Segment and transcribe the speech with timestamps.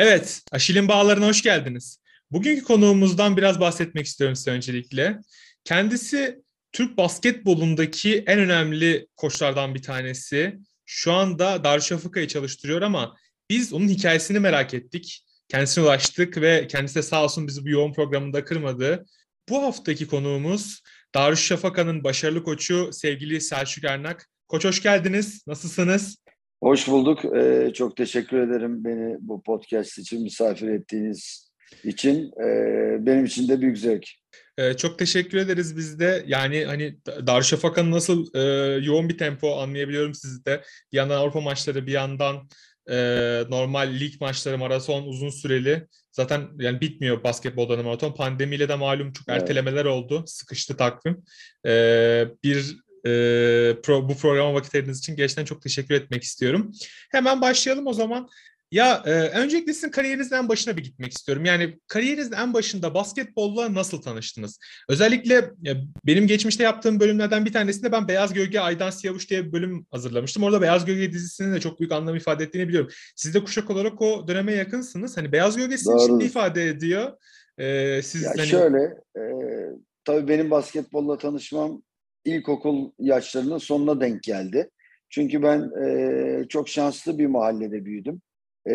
[0.00, 1.98] Evet, Aşil'in bağlarına hoş geldiniz.
[2.30, 5.18] Bugünkü konuğumuzdan biraz bahsetmek istiyorum size öncelikle.
[5.64, 6.42] Kendisi
[6.72, 10.58] Türk basketbolundaki en önemli koçlardan bir tanesi.
[10.86, 13.16] Şu anda Darüşşafaka'yı çalıştırıyor ama
[13.50, 15.24] biz onun hikayesini merak ettik.
[15.48, 19.06] Kendisine ulaştık ve kendisi de sağ olsun bizi bu yoğun programında kırmadı.
[19.48, 20.82] Bu haftaki konuğumuz
[21.14, 24.28] Darüşşafaka'nın başarılı koçu sevgili Selçuk Ernak.
[24.48, 25.46] Koç hoş geldiniz.
[25.46, 26.16] Nasılsınız?
[26.62, 27.24] Hoş bulduk.
[27.24, 31.50] Ee, çok teşekkür ederim beni bu podcast için misafir ettiğiniz
[31.84, 32.32] için.
[32.40, 34.06] Ee, benim için de büyük zevk.
[34.58, 36.24] Ee, çok teşekkür ederiz biz de.
[36.26, 38.40] Yani hani Darüşşafaka'nın nasıl e,
[38.84, 40.62] yoğun bir tempo anlayabiliyorum sizi de.
[40.92, 42.48] Bir yandan Avrupa maçları, bir yandan
[42.90, 42.96] e,
[43.48, 45.86] normal lig maçları, maraton uzun süreli.
[46.12, 48.14] Zaten yani bitmiyor basketbolda maraton.
[48.14, 49.42] Pandemiyle de malum çok evet.
[49.42, 50.24] ertelemeler oldu.
[50.26, 51.24] Sıkıştı takvim.
[51.66, 53.10] E, bir e,
[53.82, 56.72] pro, bu programa vakit ayırdığınız için gerçekten çok teşekkür etmek istiyorum.
[57.10, 58.28] Hemen başlayalım o zaman.
[58.72, 61.44] Ya e, öncelikle sizin kariyerinizin en başına bir gitmek istiyorum.
[61.44, 64.58] Yani kariyerinizin en başında basketbolla nasıl tanıştınız?
[64.88, 65.76] Özellikle ya,
[66.06, 70.42] benim geçmişte yaptığım bölümlerden bir tanesinde ben Beyaz Gölge Aydan Siyavuş diye bir bölüm hazırlamıştım.
[70.42, 72.90] Orada Beyaz Gölge dizisinin de çok büyük anlam ifade ettiğini biliyorum.
[73.16, 75.16] Siz de kuşak olarak o döneme yakınsınız.
[75.16, 77.12] Hani Beyaz Gölge sizin için ne ifade ediyor?
[77.58, 78.46] Ee, siz ya hani...
[78.46, 78.82] şöyle,
[79.16, 79.22] e,
[80.04, 81.82] tabii benim basketbolla tanışmam
[82.24, 84.70] ilkokul yaşlarının sonuna denk geldi.
[85.10, 88.20] Çünkü ben e, çok şanslı bir mahallede büyüdüm.
[88.70, 88.74] E,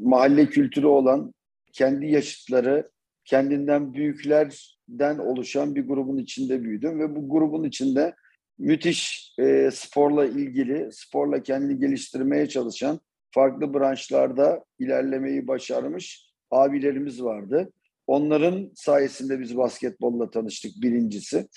[0.00, 1.34] mahalle kültürü olan,
[1.72, 2.90] kendi yaşıtları,
[3.24, 7.00] kendinden büyüklerden oluşan bir grubun içinde büyüdüm.
[7.00, 8.14] Ve bu grubun içinde
[8.58, 13.00] müthiş e, sporla ilgili, sporla kendini geliştirmeye çalışan,
[13.30, 17.72] farklı branşlarda ilerlemeyi başarmış abilerimiz vardı.
[18.06, 21.48] Onların sayesinde biz basketbolla tanıştık birincisi.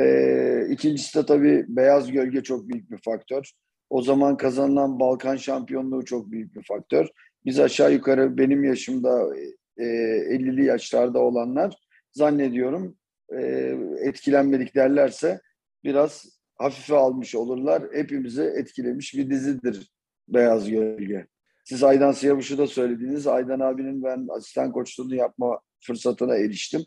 [0.00, 3.52] E, ikincisi de tabii beyaz gölge çok büyük bir faktör.
[3.90, 7.06] O zaman kazanılan Balkan şampiyonluğu çok büyük bir faktör.
[7.44, 9.36] Biz aşağı yukarı benim yaşımda
[9.78, 11.74] e, 50'li yaşlarda olanlar
[12.12, 12.96] zannediyorum
[13.32, 13.40] e,
[14.00, 15.40] etkilenmedik derlerse
[15.84, 16.24] biraz
[16.54, 17.82] hafife almış olurlar.
[17.92, 19.92] Hepimizi etkilemiş bir dizidir
[20.28, 21.26] Beyaz Gölge.
[21.64, 26.84] Siz Aydan Siyavuş'u da söylediğiniz Aydan abinin ben asistan koçluğunu yapma fırsatına eriştim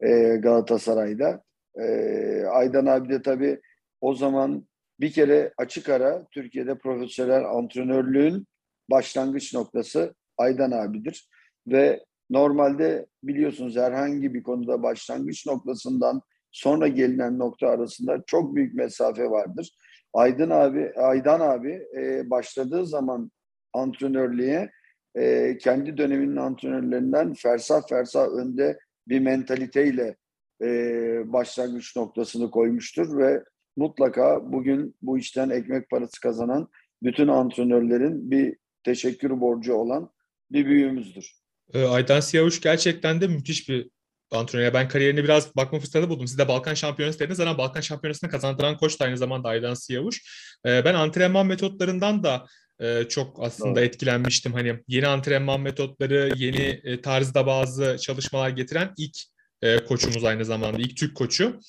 [0.00, 1.42] e, Galatasaray'da.
[1.80, 3.60] E, Aydan abi de tabii
[4.00, 4.66] o zaman
[5.00, 8.46] bir kere açık ara Türkiye'de profesyonel antrenörlüğün
[8.90, 11.28] başlangıç noktası Aydan abidir.
[11.66, 19.30] Ve normalde biliyorsunuz herhangi bir konuda başlangıç noktasından sonra gelinen nokta arasında çok büyük mesafe
[19.30, 19.70] vardır.
[20.12, 23.30] Aydın abi, Aydan abi e, başladığı zaman
[23.72, 24.70] antrenörlüğe
[25.14, 30.16] e, kendi döneminin antrenörlerinden fersah fersah önde bir mentaliteyle
[30.64, 33.44] e, başlangıç noktasını koymuştur ve
[33.76, 36.68] mutlaka bugün bu işten ekmek parası kazanan
[37.02, 40.10] bütün antrenörlerin bir teşekkür borcu olan
[40.50, 41.32] bir büyüğümüzdür.
[41.74, 43.90] E, Aydan Siyavuş gerçekten de müthiş bir
[44.30, 44.74] antrenör.
[44.74, 46.26] Ben kariyerini biraz bakma fırsatı buldum.
[46.26, 50.22] Siz de Balkan Şampiyonası dediniz ama Balkan Şampiyonası'nı kazandıran koç da aynı zamanda Aydan Siyavuş.
[50.66, 52.46] E, ben antrenman metotlarından da
[52.80, 53.94] e, çok aslında evet.
[53.94, 54.52] etkilenmiştim.
[54.52, 59.16] Hani yeni antrenman metotları, yeni e, tarzda bazı çalışmalar getiren ilk
[59.64, 60.78] e, koçumuz aynı zamanda.
[60.78, 61.60] ilk Türk koçu.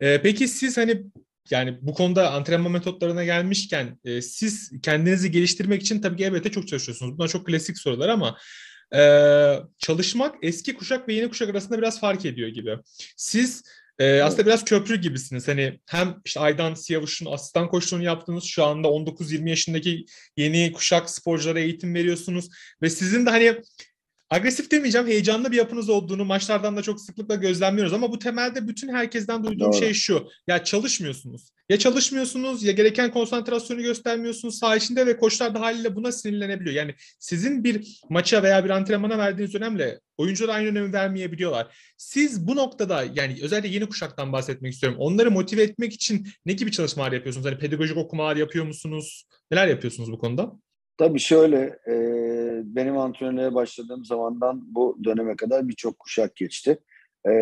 [0.00, 1.02] E, peki siz hani
[1.50, 6.68] yani bu konuda antrenman metotlarına gelmişken e, siz kendinizi geliştirmek için tabii ki elbette çok
[6.68, 7.18] çalışıyorsunuz.
[7.18, 8.38] Bunlar çok klasik sorular ama
[9.78, 12.76] çalışmak eski kuşak ve yeni kuşak arasında biraz fark ediyor gibi.
[13.16, 13.62] Siz
[14.22, 15.48] aslında biraz köprü gibisiniz.
[15.48, 18.44] Hani hem işte Aydan Siyavuş'un asistan koçluğunu yaptınız.
[18.44, 20.04] Şu anda 19-20 yaşındaki
[20.36, 22.48] yeni kuşak sporculara eğitim veriyorsunuz.
[22.82, 23.56] Ve sizin de hani
[24.32, 28.88] agresif demeyeceğim heyecanlı bir yapınız olduğunu maçlardan da çok sıklıkla gözlemliyoruz ama bu temelde bütün
[28.88, 29.78] herkesten duyduğum Doğru.
[29.78, 30.28] şey şu.
[30.46, 31.52] Ya çalışmıyorsunuz.
[31.68, 36.74] Ya çalışmıyorsunuz ya gereken konsantrasyonu göstermiyorsunuz saha içinde ve koçlar da haliyle buna sinirlenebiliyor.
[36.76, 41.76] Yani sizin bir maça veya bir antrenmana verdiğiniz önemle oyuncular aynı önemi vermeyebiliyorlar.
[41.96, 44.98] Siz bu noktada yani özellikle yeni kuşaktan bahsetmek istiyorum.
[45.00, 47.46] Onları motive etmek için ne gibi çalışmalar yapıyorsunuz?
[47.46, 49.26] Hani pedagojik okumalar yapıyor musunuz?
[49.50, 50.52] Neler yapıyorsunuz bu konuda?
[50.98, 51.92] Tabii şöyle, e,
[52.64, 56.78] benim antrenörlüğe başladığım zamandan bu döneme kadar birçok kuşak geçti.
[57.28, 57.32] E,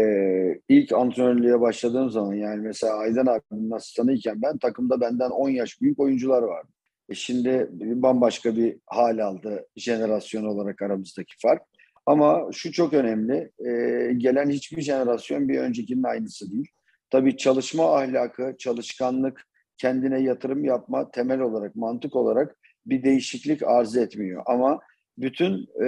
[0.69, 6.01] ilk antrenörlüğe başladığım zaman yani mesela Aydan abinin asistanıyken ben takımda benden 10 yaş büyük
[6.01, 6.69] oyuncular vardı.
[7.09, 11.62] E şimdi bambaşka bir hal aldı jenerasyon olarak aramızdaki fark.
[12.07, 13.73] Ama şu çok önemli, e,
[14.17, 16.69] gelen hiçbir jenerasyon bir öncekinin aynısı değil.
[17.11, 19.47] Tabii çalışma ahlakı, çalışkanlık,
[19.79, 24.43] kendine yatırım yapma temel olarak, mantık olarak bir değişiklik arz etmiyor.
[24.47, 24.81] Ama
[25.20, 25.87] bütün e,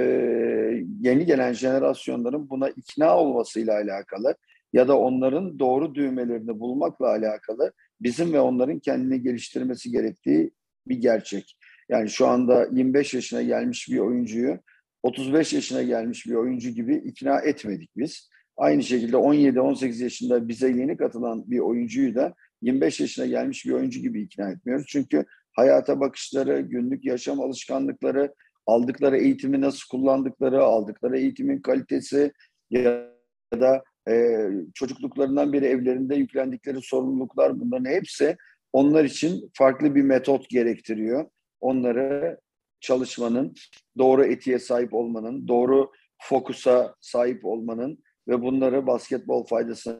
[1.00, 4.34] yeni gelen jenerasyonların buna ikna olmasıyla alakalı
[4.72, 10.50] ya da onların doğru düğmelerini bulmakla alakalı bizim ve onların kendini geliştirmesi gerektiği
[10.88, 11.56] bir gerçek.
[11.88, 14.58] Yani şu anda 25 yaşına gelmiş bir oyuncuyu
[15.02, 18.30] 35 yaşına gelmiş bir oyuncu gibi ikna etmedik biz.
[18.56, 24.00] Aynı şekilde 17-18 yaşında bize yeni katılan bir oyuncuyu da 25 yaşına gelmiş bir oyuncu
[24.00, 24.86] gibi ikna etmiyoruz.
[24.88, 28.34] Çünkü hayata bakışları, günlük yaşam alışkanlıkları,
[28.66, 32.32] aldıkları eğitimi nasıl kullandıkları, aldıkları eğitimin kalitesi
[32.70, 33.08] ya
[33.54, 38.36] da e, çocukluklarından beri evlerinde yüklendikleri sorumluluklar bunların hepsi
[38.72, 41.26] onlar için farklı bir metot gerektiriyor.
[41.60, 42.38] Onları
[42.80, 43.54] çalışmanın,
[43.98, 45.90] doğru etiğe sahip olmanın, doğru
[46.22, 49.98] fokusa sahip olmanın ve bunları basketbol faydasına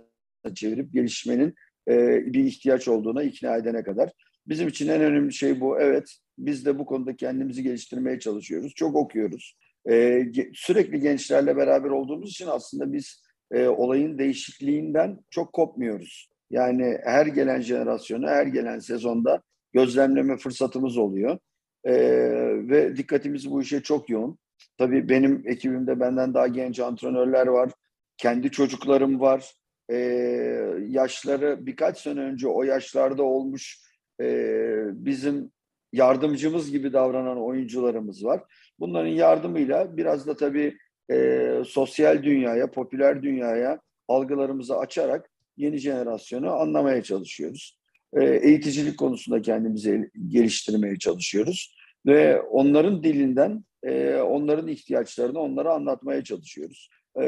[0.55, 1.55] çevirip gelişmenin
[1.88, 1.97] e,
[2.32, 4.11] bir ihtiyaç olduğuna ikna edene kadar.
[4.47, 5.81] Bizim için en önemli şey bu.
[5.81, 6.17] Evet,
[6.47, 8.75] biz de bu konuda kendimizi geliştirmeye çalışıyoruz.
[8.75, 9.56] Çok okuyoruz.
[9.91, 10.23] E,
[10.55, 16.31] sürekli gençlerle beraber olduğumuz için aslında biz e, olayın değişikliğinden çok kopmuyoruz.
[16.50, 19.43] Yani her gelen jenerasyonu, her gelen sezonda
[19.73, 21.39] gözlemleme fırsatımız oluyor.
[21.85, 21.94] E,
[22.69, 24.38] ve dikkatimiz bu işe çok yoğun.
[24.79, 27.71] Tabii benim ekibimde benden daha genç antrenörler var.
[28.17, 29.53] Kendi çocuklarım var.
[29.91, 29.97] E,
[30.88, 33.81] yaşları birkaç sene önce o yaşlarda olmuş
[34.21, 34.27] e,
[34.93, 35.50] bizim
[35.93, 38.43] yardımcımız gibi davranan oyuncularımız var.
[38.81, 40.77] Bunların yardımıyla biraz da tabii
[41.11, 47.79] e, sosyal dünyaya, popüler dünyaya algılarımızı açarak yeni jenerasyonu anlamaya çalışıyoruz.
[48.12, 51.75] E, eğiticilik konusunda kendimizi geliştirmeye çalışıyoruz
[52.06, 56.91] ve onların dilinden e, onların ihtiyaçlarını onlara anlatmaya çalışıyoruz.
[57.23, 57.27] E,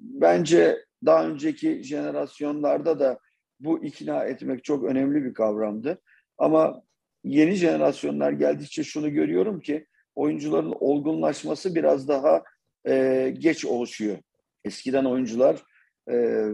[0.00, 3.18] bence daha önceki jenerasyonlarda da
[3.60, 5.98] bu ikna etmek çok önemli bir kavramdı.
[6.38, 6.82] Ama
[7.26, 12.42] yeni jenerasyonlar geldikçe şunu görüyorum ki oyuncuların olgunlaşması biraz daha
[12.88, 14.18] e, geç oluşuyor.
[14.64, 15.62] Eskiden oyuncular
[16.10, 16.46] e,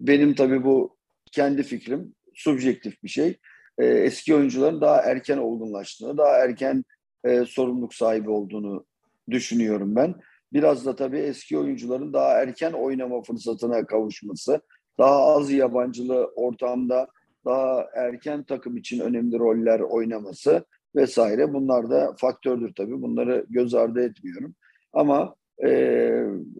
[0.00, 0.96] benim tabii bu
[1.32, 3.38] kendi fikrim subjektif bir şey.
[3.78, 6.84] E, eski oyuncuların daha erken olgunlaştığını, daha erken
[7.24, 8.86] e, sorumluluk sahibi olduğunu
[9.30, 10.14] düşünüyorum ben.
[10.52, 14.60] Biraz da tabii eski oyuncuların daha erken oynama fırsatına kavuşması,
[14.98, 17.08] daha az yabancılı ortamda
[17.44, 20.64] daha erken takım için önemli roller oynaması
[20.96, 23.02] vesaire bunlar da faktördür tabii.
[23.02, 24.54] Bunları göz ardı etmiyorum.
[24.92, 26.10] Ama e,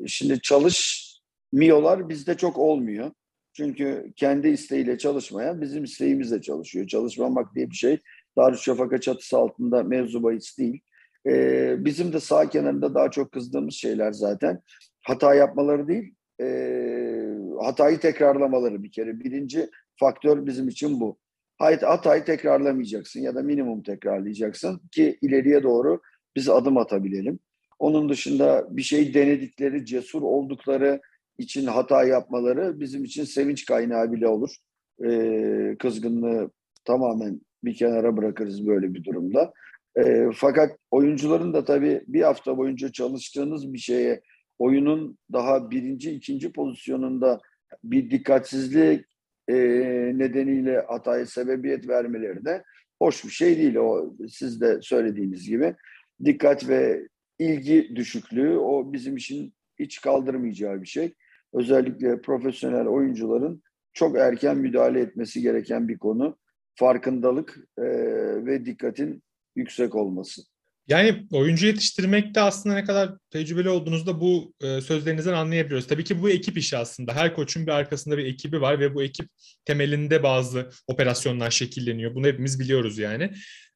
[0.07, 3.11] şimdi çalışmıyorlar bizde çok olmuyor.
[3.53, 6.87] Çünkü kendi isteğiyle çalışmayan bizim isteğimizle çalışıyor.
[6.87, 7.99] Çalışmamak diye bir şey
[8.37, 10.81] Darüşşafaka çatısı altında mevzu bahis değil.
[11.27, 14.61] Ee, bizim de sağ kenarında daha çok kızdığımız şeyler zaten
[15.03, 16.47] hata yapmaları değil, e,
[17.61, 19.21] hatayı tekrarlamaları bir kere.
[19.21, 21.19] Birinci faktör bizim için bu.
[21.59, 26.01] Hatayı tekrarlamayacaksın ya da minimum tekrarlayacaksın ki ileriye doğru
[26.37, 27.39] biz adım atabilelim.
[27.79, 31.01] Onun dışında bir şey denedikleri, cesur oldukları
[31.39, 34.57] için hata yapmaları bizim için sevinç kaynağı bile olur.
[35.05, 36.51] Ee, kızgınlığı
[36.85, 39.53] tamamen bir kenara bırakırız böyle bir durumda.
[39.97, 44.21] E, fakat oyuncuların da tabii bir hafta boyunca çalıştığınız bir şeye
[44.59, 47.41] oyunun daha birinci, ikinci pozisyonunda
[47.85, 49.05] bir dikkatsizlik
[49.49, 49.55] e,
[50.15, 52.65] nedeniyle hataya sebebiyet vermeleri de
[52.99, 53.77] hoş bir şey değil.
[53.77, 55.75] O siz de söylediğiniz gibi
[56.25, 57.09] dikkat ve
[57.39, 61.15] ilgi düşüklüğü o bizim için hiç kaldırmayacağı bir şey.
[61.53, 66.39] Özellikle profesyonel oyuncuların çok erken müdahale etmesi gereken bir konu.
[66.75, 67.85] Farkındalık e,
[68.47, 69.23] ve dikkatin
[69.57, 70.43] yüksek olması.
[70.89, 75.87] Yani oyuncu yetiştirmekte aslında ne kadar tecrübeli olduğunuzda bu e, sözlerinizden anlayabiliyoruz.
[75.87, 77.15] Tabii ki bu ekip işi aslında.
[77.15, 79.29] Her koçun bir arkasında bir ekibi var ve bu ekip
[79.65, 82.15] temelinde bazı operasyonlar şekilleniyor.
[82.15, 83.31] Bunu hepimiz biliyoruz yani.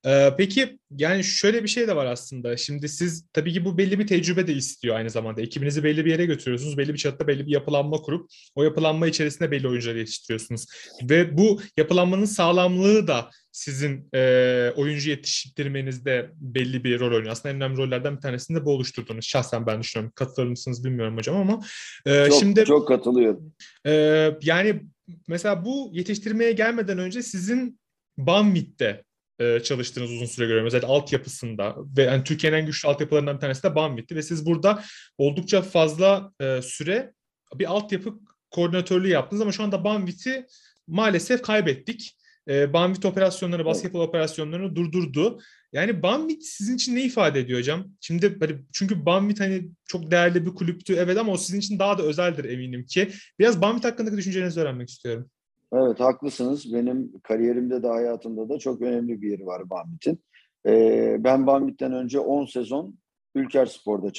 [0.06, 2.56] Ee, peki yani şöyle bir şey de var aslında.
[2.56, 5.42] Şimdi siz tabii ki bu belli bir tecrübe de istiyor aynı zamanda.
[5.42, 6.78] Ekibinizi belli bir yere götürüyorsunuz.
[6.78, 10.66] Belli bir çatıda belli bir yapılanma kurup o yapılanma içerisinde belli oyuncular yetiştiriyorsunuz.
[11.02, 17.32] Ve bu yapılanmanın sağlamlığı da sizin e, oyuncu yetiştirmenizde belli bir rol oynuyor.
[17.32, 19.24] Aslında en önemli rollerden bir tanesini de bu oluşturduğunuz.
[19.24, 20.12] Şahsen ben düşünüyorum.
[20.14, 21.60] Katılır mısınız bilmiyorum hocam ama.
[22.06, 23.52] E, çok, şimdi Çok katılıyorum.
[23.86, 23.92] E,
[24.42, 24.82] yani
[25.28, 27.80] mesela bu yetiştirmeye gelmeden önce sizin
[28.18, 29.04] Banvit'te
[29.38, 30.66] e, çalıştığınız uzun süre görüyorum.
[30.66, 34.84] Özellikle altyapısında ve yani Türkiye'nin en güçlü altyapılarından bir tanesi de Banvit'ti ve siz burada
[35.18, 37.12] oldukça fazla e, süre
[37.54, 38.14] bir altyapı
[38.50, 40.46] koordinatörlüğü yaptınız ama şu anda Banvit'i
[40.86, 42.18] maalesef kaybettik.
[42.48, 45.40] E, Banvit operasyonları, basketbol operasyonlarını durdurdu.
[45.72, 47.86] Yani Banvit sizin için ne ifade ediyor hocam?
[48.00, 51.98] Şimdi hani çünkü Banvit hani çok değerli bir kulüptü evet ama o sizin için daha
[51.98, 53.10] da özeldir eminim ki.
[53.38, 55.30] Biraz Banvit hakkındaki düşüncelerinizi öğrenmek istiyorum.
[55.72, 56.74] Evet haklısınız.
[56.74, 60.24] Benim kariyerimde de hayatımda da çok önemli bir yeri var Banvit'in.
[60.66, 62.98] Ee, ben Banvit'ten önce 10 sezon
[63.34, 64.12] Ülker Spor'da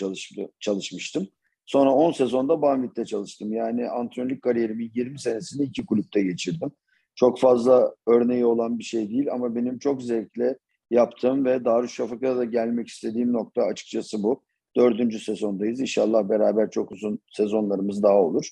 [0.59, 1.27] çalışmıştım.
[1.65, 3.53] Sonra 10 sezonda Banvit'te çalıştım.
[3.53, 6.71] Yani antrenörlük kariyerimin 20 senesini iki kulüpte geçirdim.
[7.15, 10.57] Çok fazla örneği olan bir şey değil ama benim çok zevkle
[10.91, 14.43] yaptığım ve Darüşşafaka'da da gelmek istediğim nokta açıkçası bu.
[14.77, 15.79] Dördüncü sezondayız.
[15.79, 18.49] İnşallah beraber çok uzun sezonlarımız daha olur.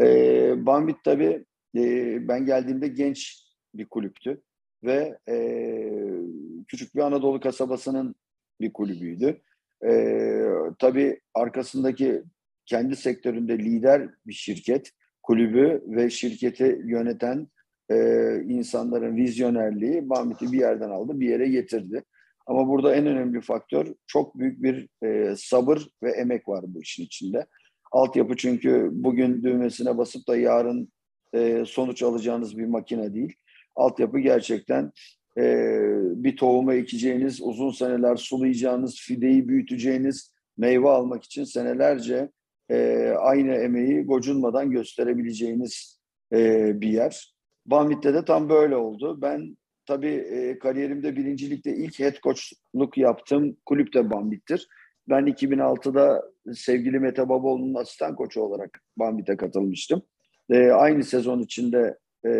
[0.00, 1.44] E, Bambit tabii
[2.28, 4.42] ben geldiğimde genç bir kulüptü
[4.84, 5.36] ve e,
[6.68, 8.14] küçük bir Anadolu kasabasının
[8.60, 9.40] bir kulübüydü.
[9.86, 9.92] E,
[10.78, 12.22] tabii arkasındaki
[12.66, 14.90] kendi sektöründe lider bir şirket,
[15.22, 17.48] kulübü ve şirketi yöneten
[17.90, 17.96] e,
[18.48, 22.04] insanların vizyonerliği Bambit'i bir yerden aldı, bir yere getirdi.
[22.46, 27.04] Ama burada en önemli faktör çok büyük bir e, sabır ve emek var bu işin
[27.04, 27.46] içinde.
[27.92, 30.92] Altyapı çünkü bugün düğmesine basıp da yarın
[31.34, 33.34] e, sonuç alacağınız bir makine değil.
[33.76, 34.92] Altyapı gerçekten
[35.38, 35.42] e,
[36.24, 42.30] bir tohumu ekeceğiniz, uzun seneler sulayacağınız, fideyi büyüteceğiniz, meyve almak için senelerce
[42.70, 46.00] e, aynı emeği gocunmadan gösterebileceğiniz
[46.32, 47.34] bir yer.
[47.66, 49.18] Bambit'te de tam böyle oldu.
[49.22, 49.56] Ben
[49.86, 54.68] tabii e, kariyerimde birincilikte ilk head coachluk yaptığım kulüp de Bambit'tir.
[55.08, 56.22] Ben 2006'da
[56.54, 60.02] sevgili Mete Baboğlu'nun asistan koçu olarak Bambit'e katılmıştım.
[60.50, 62.30] E, aynı sezon içinde e,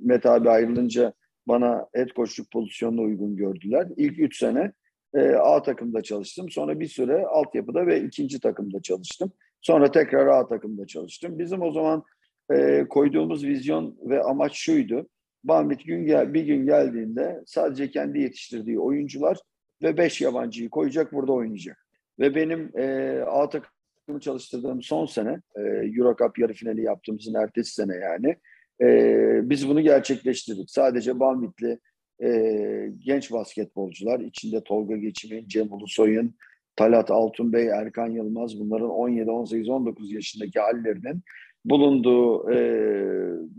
[0.00, 1.12] Mete abi ayrılınca
[1.48, 3.88] bana head coachluk pozisyonuna uygun gördüler.
[3.96, 4.72] İlk üç sene
[5.14, 6.50] e, A takımda çalıştım.
[6.50, 9.32] Sonra bir süre altyapıda ve ikinci takımda çalıştım.
[9.60, 11.38] Sonra tekrar A takımda çalıştım.
[11.38, 12.04] Bizim o zaman
[12.52, 15.08] e, koyduğumuz vizyon ve amaç şuydu.
[15.44, 19.38] Bambit gün gel, bir gün geldiğinde sadece kendi yetiştirdiği oyuncular
[19.82, 21.86] ve beş yabancıyı koyacak burada oynayacak.
[22.18, 23.48] Ve benim e, A
[24.08, 25.60] takımı çalıştırdığım son sene, e,
[25.96, 28.36] Euro Cup yarı finali yaptığımızın ertesi sene yani,
[28.80, 30.70] e, biz bunu gerçekleştirdik.
[30.70, 31.78] Sadece Bambitli
[32.22, 32.30] e,
[32.98, 36.34] genç basketbolcular, içinde Tolga Geçim'in, Cem Ulusoy'un,
[36.76, 41.22] Talat Altunbey, Erkan Yılmaz bunların 17, 18, 19 yaşındaki hallerinin
[41.64, 42.60] bulunduğu e,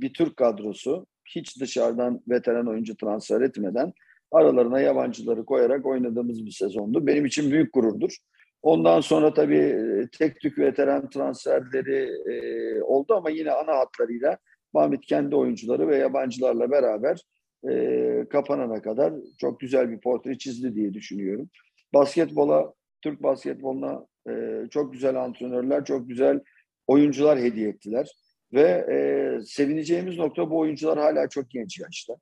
[0.01, 3.93] bir Türk kadrosu hiç dışarıdan veteran oyuncu transfer etmeden
[4.31, 7.07] aralarına yabancıları koyarak oynadığımız bir sezondu.
[7.07, 8.17] Benim için büyük gururdur.
[8.61, 14.37] Ondan sonra tabii e, tek tük veteran transferleri e, oldu ama yine ana hatlarıyla
[14.73, 17.21] Mahmut kendi oyuncuları ve yabancılarla beraber
[17.69, 21.49] e, kapanana kadar çok güzel bir portre çizdi diye düşünüyorum.
[21.93, 26.39] Basketbola, Türk basketboluna e, çok güzel antrenörler, çok güzel
[26.87, 28.11] oyuncular hediye ettiler.
[28.53, 28.97] Ve e,
[29.45, 32.13] sevineceğimiz nokta bu oyuncular hala çok genç yaşta.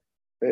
[0.43, 0.49] E,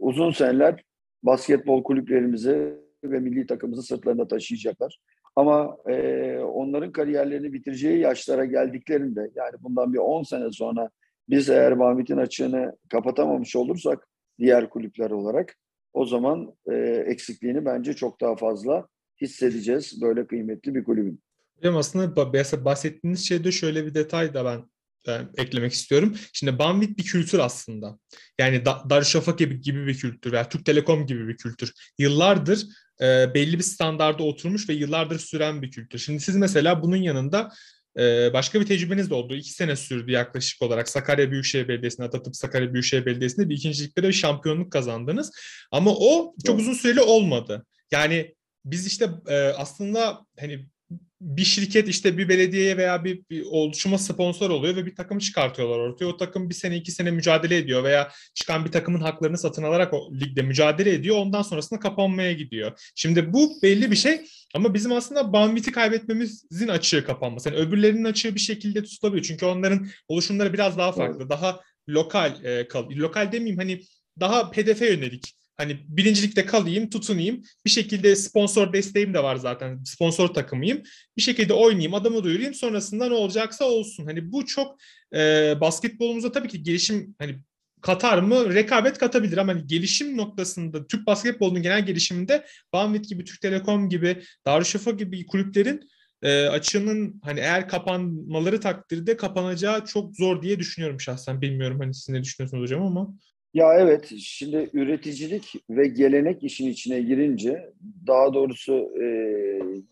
[0.00, 0.84] uzun seneler
[1.22, 4.98] basketbol kulüplerimizi ve milli takımımızı sırtlarında taşıyacaklar.
[5.36, 10.90] Ama e, onların kariyerlerini bitireceği yaşlara geldiklerinde yani bundan bir 10 sene sonra
[11.28, 14.08] biz eğer Mahmet'in açığını kapatamamış olursak
[14.38, 15.56] diğer kulüpler olarak
[15.92, 16.74] o zaman e,
[17.06, 18.88] eksikliğini bence çok daha fazla
[19.20, 21.20] hissedeceğiz böyle kıymetli bir kulübün.
[21.56, 22.32] Hocam aslında
[22.64, 24.60] bahsettiğiniz şeyde şöyle bir detay da ben
[25.06, 26.16] ben eklemek istiyorum.
[26.32, 27.98] Şimdi Banvit bir kültür aslında.
[28.38, 31.72] Yani da, Darüşşafaka gibi, gibi bir kültür veya Türk Telekom gibi bir kültür.
[31.98, 32.66] Yıllardır
[33.00, 35.98] e, belli bir standarda oturmuş ve yıllardır süren bir kültür.
[35.98, 37.52] Şimdi siz mesela bunun yanında
[37.98, 39.34] e, başka bir tecrübeniz de oldu.
[39.34, 44.08] İki sene sürdü yaklaşık olarak Sakarya Büyükşehir Belediyesi'ne, Atatürk Sakarya Büyükşehir Belediyesi'nde bir ikincilikte de
[44.08, 45.32] bir şampiyonluk kazandınız.
[45.70, 47.66] Ama o çok uzun süreli olmadı.
[47.90, 48.34] Yani
[48.64, 50.68] biz işte e, aslında hani
[51.24, 55.78] bir şirket işte bir belediyeye veya bir, bir oluşuma sponsor oluyor ve bir takım çıkartıyorlar
[55.78, 56.06] ortaya.
[56.06, 59.94] O takım bir sene iki sene mücadele ediyor veya çıkan bir takımın haklarını satın alarak
[59.94, 61.16] o ligde mücadele ediyor.
[61.16, 62.92] Ondan sonrasında kapanmaya gidiyor.
[62.94, 64.20] Şimdi bu belli bir şey
[64.54, 67.48] ama bizim aslında Banvit'i kaybetmemizin açığı kapanması.
[67.48, 69.24] Yani öbürlerinin açığı bir şekilde tutulabiliyor.
[69.24, 71.30] Çünkü onların oluşumları biraz daha farklı.
[71.30, 73.80] Daha lokal e, kal lokal demeyeyim hani
[74.20, 77.42] daha hedefe yönelik Hani birincilikte kalayım, tutunayım.
[77.64, 79.84] Bir şekilde sponsor desteğim de var zaten.
[79.84, 80.82] Sponsor takımıyım.
[81.16, 82.54] Bir şekilde oynayayım, adamı duyurayım.
[82.54, 84.06] Sonrasında ne olacaksa olsun.
[84.06, 84.78] Hani bu çok
[85.14, 87.38] e, basketbolumuzda tabii ki gelişim hani
[87.80, 88.54] katar mı?
[88.54, 94.22] Rekabet katabilir ama hani gelişim noktasında Türk basketbolunun genel gelişiminde Banvit gibi, Türk Telekom gibi,
[94.46, 95.80] Darüşşafaka gibi kulüplerin
[96.22, 101.40] e, açığının hani eğer kapanmaları takdirde kapanacağı çok zor diye düşünüyorum şahsen.
[101.40, 103.14] Bilmiyorum hani siz ne düşünüyorsunuz hocam ama.
[103.54, 107.72] Ya evet, şimdi üreticilik ve gelenek işin içine girince
[108.06, 109.04] daha doğrusu e,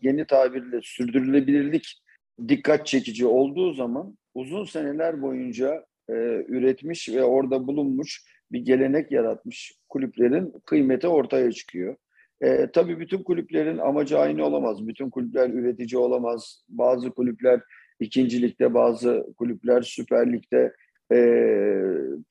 [0.01, 2.01] yeni tabirle sürdürülebilirlik
[2.47, 6.13] dikkat çekici olduğu zaman uzun seneler boyunca e,
[6.47, 11.95] üretmiş ve orada bulunmuş bir gelenek yaratmış kulüplerin kıymeti ortaya çıkıyor.
[12.41, 14.87] E, tabii bütün kulüplerin amacı aynı olamaz.
[14.87, 16.63] Bütün kulüpler üretici olamaz.
[16.69, 17.61] Bazı kulüpler
[17.99, 20.73] ikincilikte, bazı kulüpler Süper Lig'de
[21.11, 21.17] e,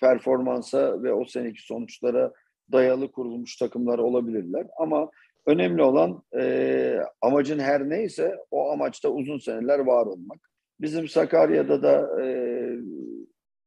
[0.01, 2.33] performansa ve o seneki sonuçlara
[2.73, 4.67] dayalı kurulmuş takımlar olabilirler.
[4.79, 5.11] Ama
[5.47, 10.39] önemli olan e, amacın her neyse o amaçta uzun seneler var olmak.
[10.81, 12.27] Bizim Sakarya'da da e,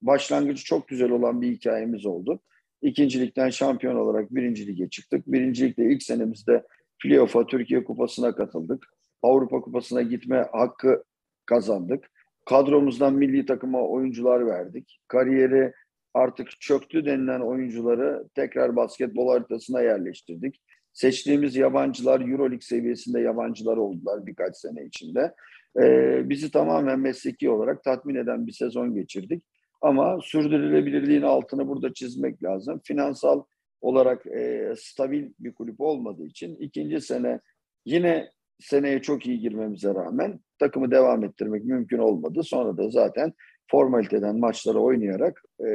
[0.02, 2.40] başlangıcı çok güzel olan bir hikayemiz oldu.
[2.82, 5.28] İkincilikten şampiyon olarak birinci lige çıktık.
[5.28, 6.64] Birincilikte ilk senemizde
[7.04, 8.86] Playoff'a Türkiye Kupası'na katıldık.
[9.24, 11.04] Avrupa Kupası'na gitme hakkı
[11.46, 12.12] kazandık.
[12.46, 15.00] Kadromuzdan milli takıma oyuncular verdik.
[15.08, 15.74] Kariyeri
[16.14, 20.62] artık çöktü denilen oyuncuları tekrar basketbol haritasına yerleştirdik.
[20.94, 25.34] Seçtiğimiz yabancılar Euroleague seviyesinde yabancılar oldular birkaç sene içinde.
[25.80, 29.44] Ee, bizi tamamen mesleki olarak tatmin eden bir sezon geçirdik.
[29.82, 32.82] Ama sürdürülebilirliğin altını burada çizmek lazım.
[32.84, 33.44] Finansal
[33.82, 37.40] olarak e, stabil bir kulüp olmadığı için ikinci sene
[37.86, 42.44] yine seneye çok iyi girmemize rağmen takımı devam ettirmek mümkün olmadı.
[42.44, 43.34] Sonra da zaten
[43.72, 45.70] formaliteden maçları oynayarak e,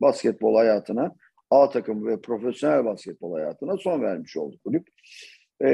[0.00, 1.14] basketbol hayatına
[1.50, 4.88] A takımı ve profesyonel basketbol hayatına son vermiş oldu kulüp.
[5.64, 5.70] E,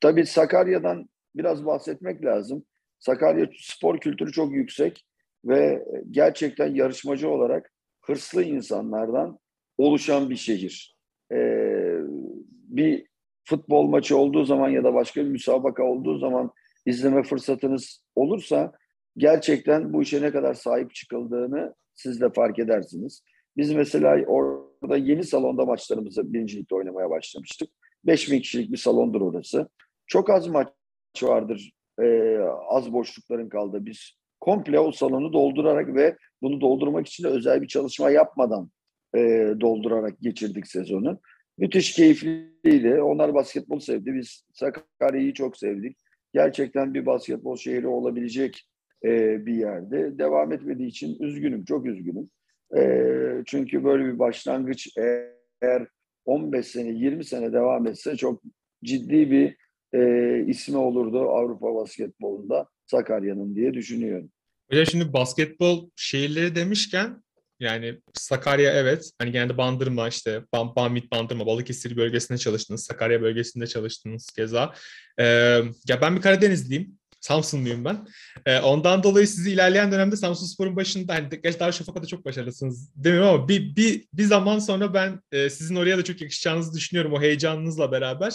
[0.00, 2.64] tabii Sakarya'dan biraz bahsetmek lazım.
[2.98, 5.04] Sakarya spor kültürü çok yüksek
[5.44, 7.72] ve gerçekten yarışmacı olarak
[8.02, 9.38] hırslı insanlardan
[9.78, 10.96] oluşan bir şehir.
[11.32, 11.98] Ee,
[12.68, 13.07] bir
[13.48, 16.50] futbol maçı olduğu zaman ya da başka bir müsabaka olduğu zaman
[16.86, 18.72] izleme fırsatınız olursa
[19.16, 23.22] gerçekten bu işe ne kadar sahip çıkıldığını siz de fark edersiniz.
[23.56, 27.70] Biz mesela orada yeni salonda maçlarımızı birincilikte oynamaya başlamıştık.
[28.04, 29.68] 5000 kişilik bir salondur orası.
[30.06, 30.68] Çok az maç
[31.22, 31.72] vardır.
[32.02, 33.78] Ee, az boşlukların kaldı.
[33.86, 38.70] Biz komple o salonu doldurarak ve bunu doldurmak için de özel bir çalışma yapmadan
[39.16, 39.20] e,
[39.60, 41.20] doldurarak geçirdik sezonu.
[41.58, 43.02] Müthiş keyifliydi.
[43.02, 44.14] Onlar basketbol sevdi.
[44.14, 45.96] Biz Sakarya'yı çok sevdik.
[46.34, 48.68] Gerçekten bir basketbol şehri olabilecek
[49.04, 50.18] e, bir yerde.
[50.18, 52.30] Devam etmediği için üzgünüm, çok üzgünüm.
[52.76, 52.82] E,
[53.46, 55.86] çünkü böyle bir başlangıç eğer
[56.24, 58.42] 15 sene, 20 sene devam etse çok
[58.84, 59.56] ciddi bir
[59.94, 64.30] e, ismi olurdu Avrupa basketbolunda Sakarya'nın diye düşünüyorum.
[64.70, 67.22] Hocam şimdi basketbol şehirleri demişken
[67.60, 69.10] yani Sakarya evet.
[69.18, 72.84] Hani genelde Bandırma işte Bam, Bamit Bandırma Balıkesir bölgesinde çalıştınız.
[72.84, 74.74] Sakarya bölgesinde çalıştınız keza.
[75.18, 75.24] Ee,
[75.88, 76.98] ya ben bir Karadenizliyim.
[77.20, 78.06] Samsunluyum ben.
[78.46, 83.28] Ee, ondan dolayı sizi ilerleyen dönemde Samsun Spor'un başında hani gerçi Darüşşafaka'da çok başarılısınız demiyorum
[83.28, 87.20] ama bir, bir, bir zaman sonra ben e, sizin oraya da çok yakışacağınızı düşünüyorum o
[87.20, 88.34] heyecanınızla beraber.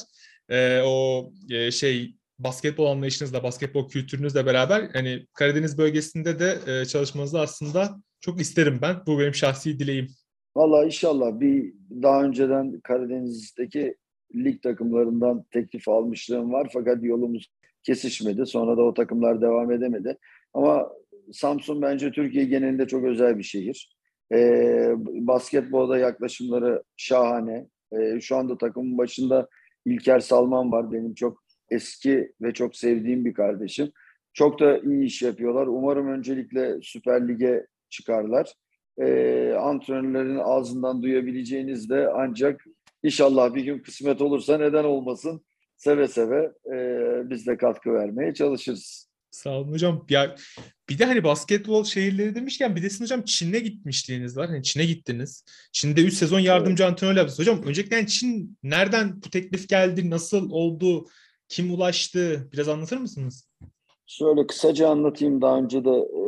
[0.50, 7.40] E, o e, şey basketbol anlayışınızla, basketbol kültürünüzle beraber hani Karadeniz bölgesinde de e, çalışmanızı
[7.40, 8.96] aslında çok isterim ben.
[9.08, 10.08] Bu benim şahsi dileğim.
[10.56, 13.96] Valla inşallah bir daha önceden Karadeniz'deki
[14.36, 17.48] lig takımlarından teklif almışlığım var fakat yolumuz
[17.84, 18.46] kesişmedi.
[18.46, 20.18] Sonra da o takımlar devam edemedi.
[20.54, 20.90] Ama
[21.32, 23.96] Samsun bence Türkiye genelinde çok özel bir şehir.
[24.34, 27.68] Ee, basketbolda yaklaşımları şahane.
[27.92, 29.48] Ee, şu anda takımın başında
[29.86, 30.92] İlker Salman var.
[30.92, 33.92] Benim çok eski ve çok sevdiğim bir kardeşim.
[34.34, 35.68] Çok da iyi iş yapıyorlar.
[35.68, 38.54] Umarım öncelikle Süper Lig'e çıkarlar.
[39.02, 42.66] Ee, antrenörlerin ağzından duyabileceğiniz de ancak
[43.04, 45.46] inşallah bir gün kısmet olursa neden olmasın
[45.78, 46.78] seve seve e,
[47.30, 49.14] biz de katkı vermeye çalışırız.
[49.32, 50.06] Sağ olun hocam.
[50.10, 50.36] Ya
[50.90, 54.48] bir de hani basketbol şehirleri demişken bir de sizin hocam Çin'e gitmişliğiniz var.
[54.48, 55.46] Hani Çin'e gittiniz.
[55.72, 56.92] Çin'de 3 sezon yardımcı evet.
[56.92, 57.40] antrenör yaptınız.
[57.40, 60.10] Hocam öncelikle yani Çin nereden bu teklif geldi?
[60.10, 61.08] Nasıl oldu?
[61.50, 62.50] Kim ulaştı?
[62.54, 63.50] Biraz anlatır mısınız?
[64.08, 65.42] Şöyle kısaca anlatayım.
[65.42, 66.23] Daha önce de e,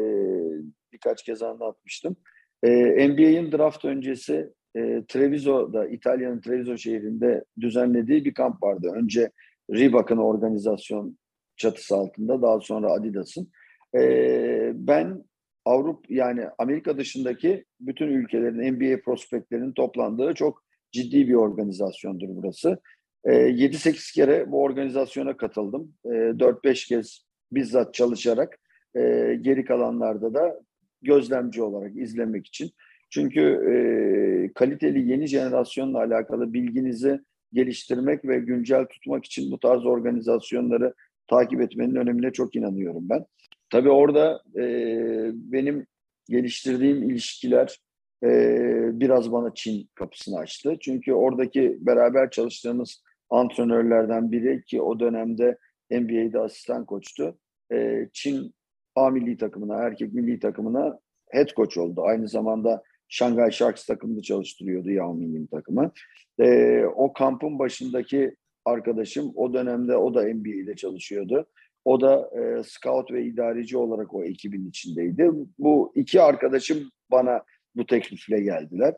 [0.95, 2.15] birkaç kez anlatmıştım.
[2.63, 2.69] E,
[3.07, 8.91] NBA'in draft öncesi e, Treviso'da, İtalya'nın Treviso şehrinde düzenlediği bir kamp vardı.
[8.95, 9.31] Önce
[9.71, 11.17] Reebok'un organizasyon
[11.57, 13.51] çatısı altında, daha sonra Adidas'ın.
[13.95, 15.23] E, ben
[15.65, 22.79] Avrupa yani Amerika dışındaki bütün ülkelerin NBA prospektlerinin toplandığı çok ciddi bir organizasyondur burası.
[23.25, 25.93] E, ee, 7-8 kere bu organizasyona katıldım.
[26.05, 28.59] E, 4-5 kez bizzat çalışarak
[28.95, 29.01] e,
[29.41, 30.61] geri kalanlarda da
[31.05, 32.71] gözlemci olarak izlemek için.
[33.09, 33.75] Çünkü e,
[34.53, 37.19] kaliteli yeni jenerasyonla alakalı bilginizi
[37.53, 40.93] geliştirmek ve güncel tutmak için bu tarz organizasyonları
[41.27, 43.25] takip etmenin önemine çok inanıyorum ben.
[43.69, 44.63] Tabii orada e,
[45.33, 45.87] benim
[46.29, 47.79] geliştirdiğim ilişkiler
[48.23, 48.29] e,
[48.99, 50.77] biraz bana Çin kapısını açtı.
[50.79, 55.57] Çünkü oradaki beraber çalıştığımız antrenörlerden biri ki o dönemde
[55.91, 57.37] NBA'de asistan koçtu.
[57.73, 58.53] E, Çin
[58.95, 62.03] A milli takımına, erkek milli takımına head coach oldu.
[62.03, 65.91] Aynı zamanda Shanghai Sharks takımını çalıştırıyordu Yao Ming'in takımı.
[66.39, 71.47] E, o kampın başındaki arkadaşım o dönemde o da NBA'de çalışıyordu.
[71.85, 75.31] O da e, scout ve idareci olarak o ekibin içindeydi.
[75.59, 77.43] Bu iki arkadaşım bana
[77.75, 78.95] bu teklifle geldiler.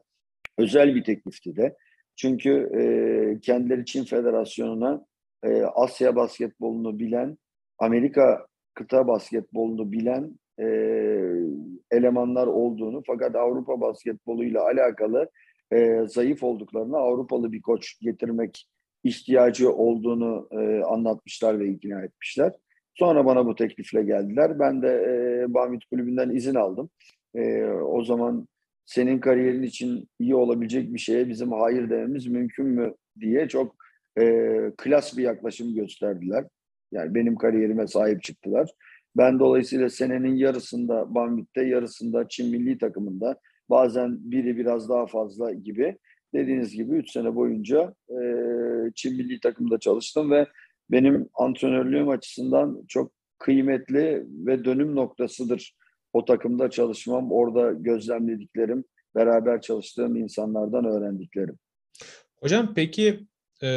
[0.58, 1.76] Özel bir teklifti de.
[2.16, 2.82] Çünkü e,
[3.40, 5.06] kendileri Çin Federasyonu'na
[5.44, 7.38] e, Asya basketbolunu bilen,
[7.80, 10.68] Amerika kıta basketbolunu bilen e,
[11.92, 15.30] elemanlar olduğunu fakat Avrupa basketboluyla alakalı
[15.74, 18.68] e, zayıf olduklarını Avrupalı bir koç getirmek
[19.04, 22.54] ihtiyacı olduğunu e, anlatmışlar ve ikna etmişler.
[22.96, 24.60] Sonra bana bu teklifle geldiler.
[24.60, 26.90] Ben de e, Bamit Kulübü'nden izin aldım.
[27.36, 28.48] E, o zaman
[28.86, 33.76] senin kariyerin için iyi olabilecek bir şeye bizim hayır dememiz mümkün mü diye çok
[34.20, 34.24] e,
[34.78, 36.46] klas bir yaklaşım gösterdiler.
[36.92, 38.70] Yani benim kariyerime sahip çıktılar.
[39.18, 45.98] Ben dolayısıyla senenin yarısında Banvit'te, yarısında Çin milli takımında, bazen biri biraz daha fazla gibi
[46.34, 48.20] dediğiniz gibi 3 sene boyunca e,
[48.96, 50.48] Çin milli takımda çalıştım ve
[50.92, 55.76] benim antrenörlüğüm açısından çok kıymetli ve dönüm noktasıdır.
[56.14, 58.84] O takımda çalışmam, orada gözlemlediklerim,
[59.16, 61.58] beraber çalıştığım insanlardan öğrendiklerim.
[62.40, 63.20] Hocam peki
[63.62, 63.68] e,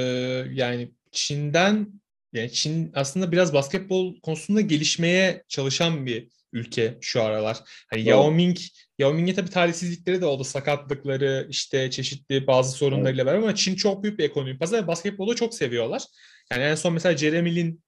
[0.53, 2.00] yani Çin'den
[2.33, 7.59] yani Çin aslında biraz basketbol konusunda gelişmeye çalışan bir ülke şu aralar.
[7.91, 8.59] Hani Yao Ming,
[8.99, 10.45] Yao Ming'e tabii talihsizlikleri de oldu.
[10.45, 14.87] Sakatlıkları, işte çeşitli bazı sorunlarıyla beraber ama Çin çok büyük bir ekonomi pazarı.
[14.87, 16.03] Basketbolu çok seviyorlar.
[16.53, 17.83] Yani en son mesela Jeremy Lin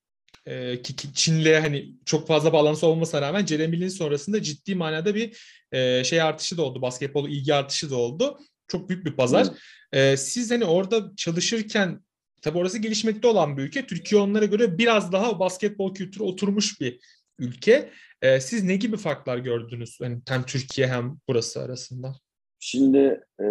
[0.47, 5.15] e, ki, ki Çin'le hani çok fazla bağlantısı olmasına rağmen Jeremy Lin sonrasında ciddi manada
[5.15, 5.39] bir
[5.73, 6.83] e, şey artışı da oldu.
[6.83, 8.39] Basketbol ilgi artışı da oldu.
[8.69, 9.47] Çok büyük bir pazar.
[9.93, 12.01] E, siz hani orada çalışırken
[12.43, 13.87] tabii orası gelişmekte olan bir ülke.
[13.87, 17.01] Türkiye onlara göre biraz daha basketbol kültürü oturmuş bir
[17.39, 17.91] ülke.
[18.23, 22.13] E, siz ne gibi farklar gördünüz hani hem Türkiye hem burası arasında?
[22.59, 23.47] Şimdi e,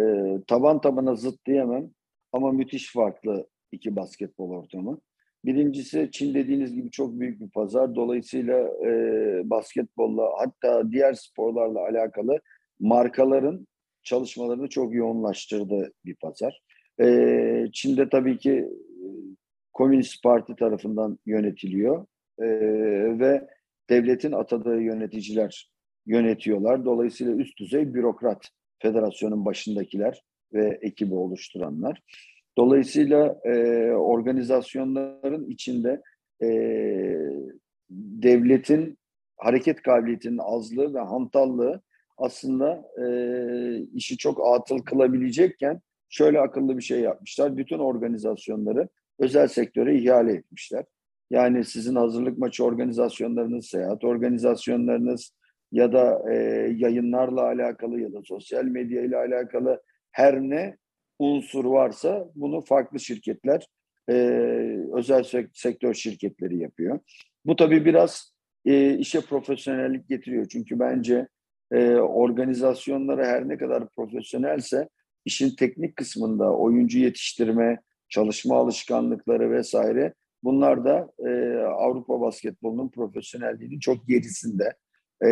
[0.46, 1.90] taban tabana zıt diyemem
[2.32, 5.00] ama müthiş farklı iki basketbol ortamı.
[5.44, 7.94] Birincisi Çin dediğiniz gibi çok büyük bir pazar.
[7.94, 8.90] Dolayısıyla e,
[9.50, 12.40] basketbolla hatta diğer sporlarla alakalı
[12.80, 13.66] markaların
[14.02, 16.62] çalışmalarını çok yoğunlaştırdığı bir pazar.
[17.00, 18.68] E, Çin'de tabii ki e,
[19.72, 22.06] Komünist Parti tarafından yönetiliyor
[22.38, 22.46] e,
[23.18, 23.48] ve
[23.90, 25.70] devletin atadığı yöneticiler
[26.06, 26.84] yönetiyorlar.
[26.84, 32.02] Dolayısıyla üst düzey bürokrat federasyonun başındakiler ve ekibi oluşturanlar.
[32.58, 33.52] Dolayısıyla e,
[33.90, 36.02] organizasyonların içinde
[36.42, 36.48] e,
[37.90, 38.98] devletin
[39.36, 41.82] hareket kabiliyetinin azlığı ve hantallığı
[42.18, 43.06] aslında e,
[43.94, 45.80] işi çok atıl kılabilecekken
[46.12, 47.56] şöyle akıllı bir şey yapmışlar.
[47.56, 50.84] Bütün organizasyonları özel sektöre ihale etmişler.
[51.30, 55.32] Yani sizin hazırlık maçı organizasyonlarınız, seyahat organizasyonlarınız
[55.72, 56.34] ya da e,
[56.76, 60.76] yayınlarla alakalı ya da sosyal medya ile alakalı her ne
[61.18, 63.66] unsur varsa bunu farklı şirketler,
[64.08, 64.14] e,
[64.92, 66.98] özel sektör şirketleri yapıyor.
[67.44, 68.32] Bu tabii biraz
[68.64, 70.46] e, işe profesyonellik getiriyor.
[70.48, 71.28] Çünkü bence
[71.70, 74.88] e, organizasyonları her ne kadar profesyonelse
[75.24, 81.30] işin teknik kısmında oyuncu yetiştirme, çalışma alışkanlıkları vesaire bunlar da e,
[81.62, 84.72] Avrupa basketbolunun profesyonelliğinin çok gerisinde.
[85.24, 85.30] E,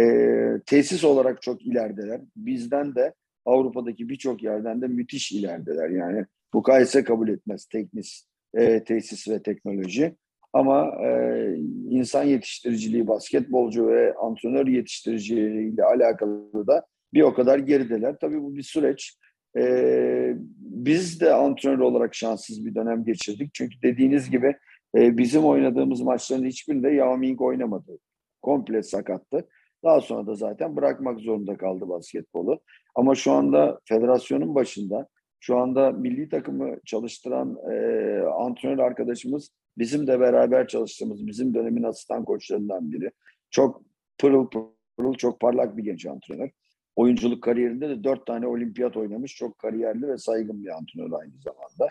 [0.66, 2.20] tesis olarak çok ilerideler.
[2.36, 5.88] Bizden de Avrupa'daki birçok yerden de müthiş ilerideler.
[5.88, 10.16] Yani mukayese kabul etmez teknis, e, tesis ve teknoloji.
[10.52, 11.54] Ama e,
[11.90, 18.16] insan yetiştiriciliği, basketbolcu ve antrenör yetiştiriciliği ile alakalı da bir o kadar gerideler.
[18.20, 19.18] Tabii bu bir süreç.
[19.56, 23.54] E, biz de antrenör olarak şanssız bir dönem geçirdik.
[23.54, 24.56] Çünkü dediğiniz gibi
[24.96, 27.98] e, bizim oynadığımız maçların hiçbirinde Yao Ming oynamadı.
[28.42, 29.48] Komple sakattı.
[29.84, 32.60] Daha sonra da zaten bırakmak zorunda kaldı basketbolu.
[32.94, 35.08] Ama şu anda federasyonun başında,
[35.40, 42.24] şu anda milli takımı çalıştıran e, antrenör arkadaşımız bizim de beraber çalıştığımız, bizim dönemin asistan
[42.24, 43.10] koçlarından biri.
[43.50, 43.82] Çok
[44.18, 44.46] pırıl
[44.96, 46.50] pırıl, çok parlak bir genç antrenör.
[47.00, 49.36] Oyunculuk kariyerinde de dört tane olimpiyat oynamış.
[49.36, 51.90] Çok kariyerli ve saygın bir antrenör aynı zamanda.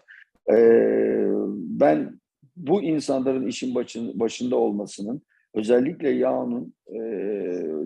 [0.51, 2.19] Ee, ben
[2.55, 5.21] bu insanların işin başın, başında olmasının
[5.53, 6.99] özellikle Yao'nun e,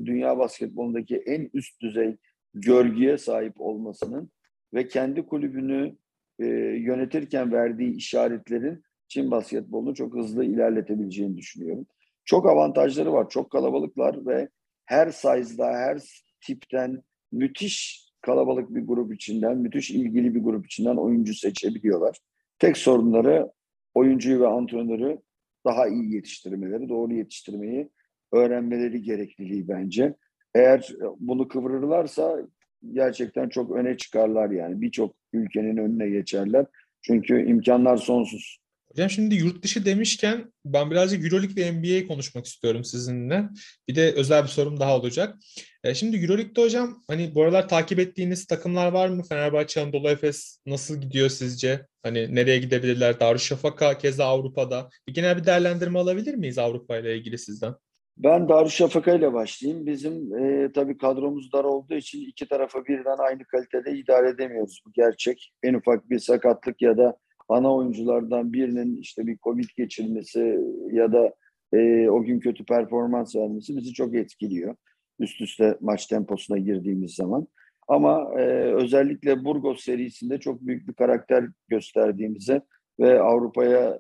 [0.06, 2.18] dünya basketbolundaki en üst düzey
[2.54, 4.30] görgüye sahip olmasının
[4.74, 5.96] ve kendi kulübünü
[6.40, 6.46] e,
[6.78, 11.86] yönetirken verdiği işaretlerin Çin basketbolunu çok hızlı ilerletebileceğini düşünüyorum.
[12.26, 14.50] Çok avantajları var, çok kalabalıklar ve
[14.86, 16.02] her size'da, her
[16.42, 17.04] tipten
[17.34, 22.18] müthiş kalabalık bir grup içinden, müthiş ilgili bir grup içinden oyuncu seçebiliyorlar.
[22.60, 23.52] Tek sorunları
[23.94, 25.18] oyuncuyu ve antrenörü
[25.66, 27.90] daha iyi yetiştirmeleri, doğru yetiştirmeyi
[28.32, 30.16] öğrenmeleri gerekliliği bence.
[30.56, 32.48] Eğer bunu kıvırırlarsa
[32.94, 34.82] gerçekten çok öne çıkarlar yani.
[34.82, 36.66] Birçok ülkenin önüne geçerler.
[37.02, 38.63] Çünkü imkanlar sonsuz.
[38.94, 43.44] Hocam şimdi yurt dışı demişken ben birazcık Euroleague ve NBA konuşmak istiyorum sizinle.
[43.88, 45.36] Bir de özel bir sorum daha olacak.
[45.84, 49.24] E, şimdi Euroleague'de hocam hani bu aralar takip ettiğiniz takımlar var mı?
[49.24, 51.88] Fenerbahçe, Anadolu Efes nasıl gidiyor sizce?
[52.04, 53.20] Hani nereye gidebilirler?
[53.20, 54.90] Darüşşafaka keza Avrupa'da.
[55.08, 57.74] Bir genel bir değerlendirme alabilir miyiz Avrupa ile ilgili sizden?
[58.18, 59.86] Ben Darüşşafaka ile başlayayım.
[59.86, 64.82] Bizim e, tabii kadromuz dar olduğu için iki tarafa birden aynı kalitede idare edemiyoruz.
[64.88, 65.54] Bu gerçek.
[65.64, 67.18] En ufak bir sakatlık ya da
[67.50, 70.60] ana oyunculardan birinin işte bir Covid geçirmesi
[70.92, 71.34] ya da
[71.74, 74.76] e, o gün kötü performans vermesi bizi çok etkiliyor.
[75.20, 77.48] Üst üste maç temposuna girdiğimiz zaman.
[77.88, 82.62] Ama e, özellikle Burgos serisinde çok büyük bir karakter gösterdiğimizi
[83.00, 84.00] ve Avrupa'ya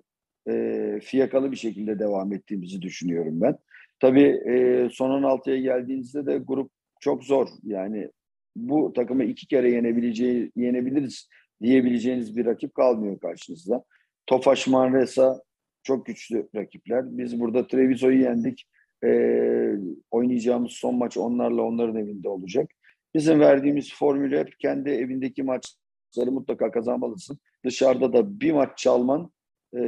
[0.50, 3.58] e, fiyakalı bir şekilde devam ettiğimizi düşünüyorum ben.
[4.00, 7.48] Tabii e, son 16'ya geldiğinizde de grup çok zor.
[7.64, 8.10] Yani
[8.56, 11.30] bu takımı iki kere yenebileceği, yenebiliriz
[11.62, 13.84] diyebileceğiniz bir rakip kalmıyor karşınızda.
[14.28, 15.42] Tofaş Manresa
[15.84, 17.18] çok güçlü rakipler.
[17.18, 18.68] Biz burada Treviso'yu yendik.
[19.04, 19.76] Ee,
[20.12, 22.72] oynayacağımız son maç onlarla onların evinde olacak.
[23.16, 27.40] Bizim verdiğimiz formülü hep kendi evindeki maçları mutlaka kazanmalısın.
[27.66, 29.32] Dışarıda da bir maç çalman
[29.76, 29.80] e,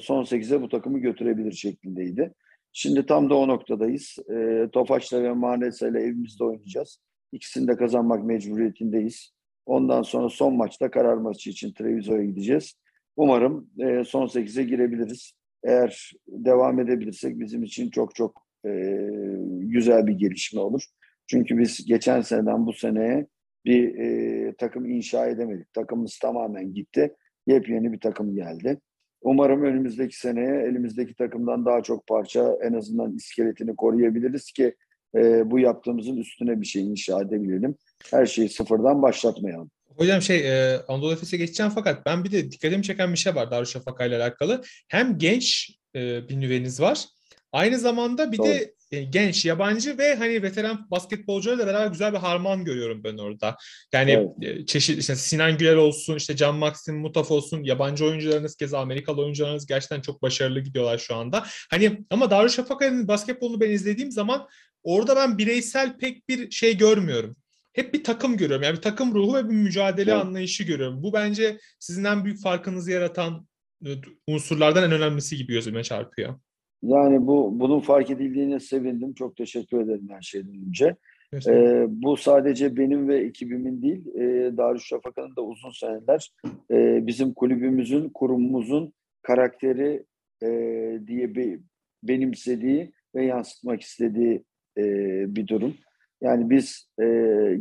[0.00, 2.34] son 8'e bu takımı götürebilir şeklindeydi.
[2.72, 4.16] Şimdi tam da o noktadayız.
[4.30, 6.98] E, Tofaş'la ve Manresa ile evimizde oynayacağız.
[7.32, 9.34] İkisini de kazanmak mecburiyetindeyiz.
[9.66, 12.74] Ondan sonra son maçta karar maçı için Treviso'ya gideceğiz.
[13.16, 15.32] Umarım e, son 8'e girebiliriz.
[15.64, 18.70] Eğer devam edebilirsek bizim için çok çok e,
[19.60, 20.82] güzel bir gelişme olur.
[21.26, 23.26] Çünkü biz geçen seneden bu seneye
[23.64, 25.72] bir e, takım inşa edemedik.
[25.72, 27.14] Takımımız tamamen gitti.
[27.46, 28.80] Yepyeni bir takım geldi.
[29.22, 34.74] Umarım önümüzdeki seneye elimizdeki takımdan daha çok parça en azından iskeletini koruyabiliriz ki
[35.14, 37.76] e, bu yaptığımızın üstüne bir şey inşa edebilelim.
[38.10, 39.70] Her şeyi sıfırdan başlatmayalım.
[39.96, 43.50] Hocam şey e, Anadolu Efes'e geçeceğim fakat ben bir de dikkatimi çeken bir şey var
[43.50, 44.62] Darüşşafaka ile alakalı.
[44.88, 47.04] Hem genç e, bir nüveniz var.
[47.52, 48.46] Aynı zamanda bir Doğru.
[48.46, 53.56] de e, genç, yabancı ve hani veteran basketbolcularla beraber güzel bir harman görüyorum ben orada.
[53.92, 54.58] Yani evet.
[54.60, 59.22] E, çeşit işte Sinan Güler olsun, işte Can Maxim Mutaf olsun, yabancı oyuncularınız keza Amerikalı
[59.22, 61.44] oyuncularınız gerçekten çok başarılı gidiyorlar şu anda.
[61.70, 64.48] Hani ama Darüşşafaka'nın basketbolunu ben izlediğim zaman
[64.84, 67.36] orada ben bireysel pek bir şey görmüyorum
[67.74, 68.62] hep bir takım görüyorum.
[68.62, 70.24] Yani bir takım ruhu ve bir mücadele evet.
[70.24, 71.02] anlayışı görüyorum.
[71.02, 73.46] Bu bence sizin en büyük farkınızı yaratan
[73.86, 73.90] e,
[74.28, 76.34] unsurlardan en önemlisi gibi gözüme çarpıyor.
[76.82, 79.14] Yani bu bunun fark edildiğine sevindim.
[79.14, 80.96] Çok teşekkür ederim her şeyden önce.
[81.46, 86.32] Ee, bu sadece benim ve ekibimin değil, e, Darüşşafaka'nın da uzun seneler
[86.70, 88.92] e, bizim kulübümüzün, kurumumuzun
[89.22, 90.04] karakteri
[90.42, 90.48] e,
[91.06, 91.58] diye be,
[92.02, 94.44] benimsediği ve yansıtmak istediği
[94.78, 94.84] e,
[95.36, 95.74] bir durum.
[96.20, 97.04] Yani biz e,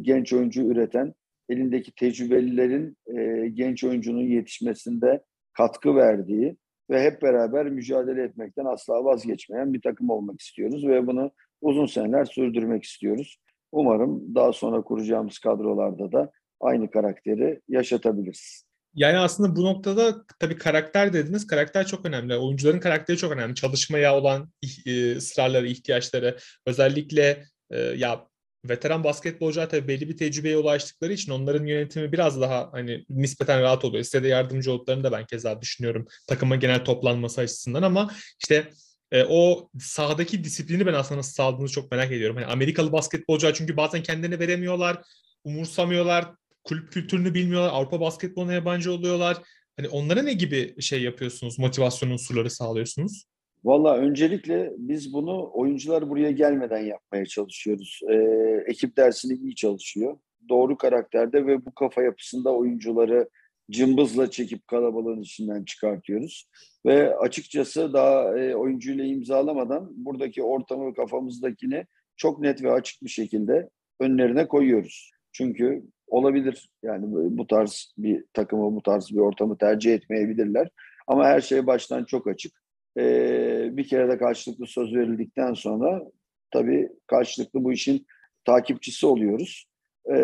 [0.01, 1.13] genç oyuncu üreten,
[1.49, 5.23] elindeki tecrübelilerin e, genç oyuncunun yetişmesinde
[5.53, 6.57] katkı verdiği
[6.89, 12.25] ve hep beraber mücadele etmekten asla vazgeçmeyen bir takım olmak istiyoruz ve bunu uzun seneler
[12.25, 13.37] sürdürmek istiyoruz.
[13.71, 18.65] Umarım daha sonra kuracağımız kadrolarda da aynı karakteri yaşatabiliriz.
[18.95, 21.47] Yani aslında bu noktada tabii karakter dediniz.
[21.47, 22.35] Karakter çok önemli.
[22.35, 23.55] Oyuncuların karakteri çok önemli.
[23.55, 24.51] Çalışmaya olan
[24.85, 26.37] e, ısrarları, ihtiyaçları.
[26.65, 28.27] Özellikle e, ya
[28.65, 33.85] veteran basketbolcular tabii belli bir tecrübeye ulaştıkları için onların yönetimi biraz daha hani nispeten rahat
[33.85, 34.03] oluyor.
[34.03, 38.69] Size de yardımcı olduklarını da ben keza düşünüyorum takıma genel toplanması açısından ama işte
[39.11, 42.35] e, o sahadaki disiplini ben aslında nasıl sağladığınızı çok merak ediyorum.
[42.35, 45.01] Hani Amerikalı basketbolcular çünkü bazen kendilerini veremiyorlar,
[45.43, 46.25] umursamıyorlar,
[46.63, 49.37] kulüp kültürünü bilmiyorlar, Avrupa basketboluna yabancı oluyorlar.
[49.77, 53.25] Hani onlara ne gibi şey yapıyorsunuz, motivasyon unsurları sağlıyorsunuz?
[53.63, 57.99] Valla öncelikle biz bunu oyuncular buraya gelmeden yapmaya çalışıyoruz.
[58.09, 60.17] Ee, ekip dersini iyi çalışıyor.
[60.49, 63.29] Doğru karakterde ve bu kafa yapısında oyuncuları
[63.71, 66.49] cımbızla çekip kalabalığın içinden çıkartıyoruz.
[66.85, 71.85] Ve açıkçası daha e, oyuncuyla imzalamadan buradaki ortamı kafamızdakini
[72.17, 75.11] çok net ve açık bir şekilde önlerine koyuyoruz.
[75.31, 77.05] Çünkü olabilir yani
[77.37, 80.69] bu tarz bir takımı, bu tarz bir ortamı tercih etmeyebilirler.
[81.07, 82.53] Ama her şey baştan çok açık
[82.97, 86.03] e, bir kere de karşılıklı söz verildikten sonra
[86.51, 88.05] tabii karşılıklı bu işin
[88.45, 89.65] takipçisi oluyoruz.
[90.13, 90.17] E,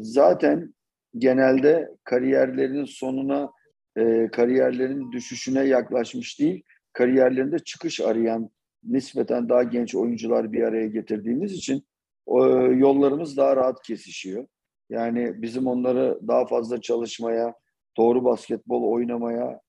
[0.00, 0.74] zaten
[1.18, 3.50] genelde kariyerlerin sonuna,
[3.96, 8.50] e, kariyerlerin düşüşüne yaklaşmış değil, kariyerlerinde çıkış arayan
[8.84, 11.84] nispeten daha genç oyuncular bir araya getirdiğimiz için
[12.26, 14.46] o, yollarımız daha rahat kesişiyor.
[14.90, 17.54] Yani bizim onları daha fazla çalışmaya,
[17.96, 19.60] doğru basketbol oynamaya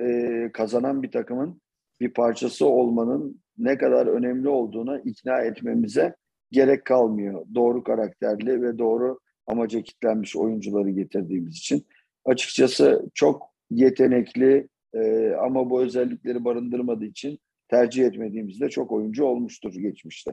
[0.00, 1.60] e, kazanan bir takımın
[2.00, 6.14] bir parçası olmanın ne kadar önemli olduğuna ikna etmemize
[6.50, 7.46] gerek kalmıyor.
[7.54, 11.86] Doğru karakterli ve doğru amaca kitlenmiş oyuncuları getirdiğimiz için.
[12.24, 20.32] Açıkçası çok yetenekli e, ama bu özellikleri barındırmadığı için tercih etmediğimizde çok oyuncu olmuştur geçmişte.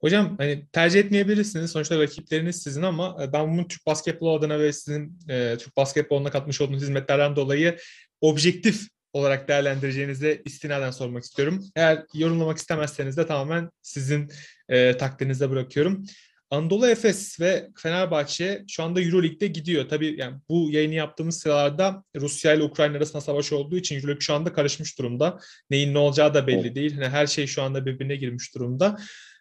[0.00, 1.70] Hocam hani tercih etmeyebilirsiniz.
[1.70, 6.30] Sonuçta rakipleriniz sizin ama e, ben bunu Türk basketbolu adına ve sizin e, Türk basketboluna
[6.30, 7.78] katmış olduğunuz hizmetlerden dolayı
[8.20, 11.64] objektif olarak değerlendireceğinize istinaden sormak istiyorum.
[11.76, 14.30] Eğer yorumlamak istemezseniz de tamamen sizin
[14.68, 16.04] e, takdirinize bırakıyorum.
[16.50, 19.88] Anadolu Efes ve Fenerbahçe şu anda Euroleague'de gidiyor.
[19.88, 24.34] Tabii yani bu yayını yaptığımız sıralarda Rusya ile Ukrayna arasında savaş olduğu için Euroleague şu
[24.34, 25.38] anda karışmış durumda.
[25.70, 26.94] Neyin ne olacağı da belli değil.
[26.94, 28.96] Hani her şey şu anda birbirine girmiş durumda.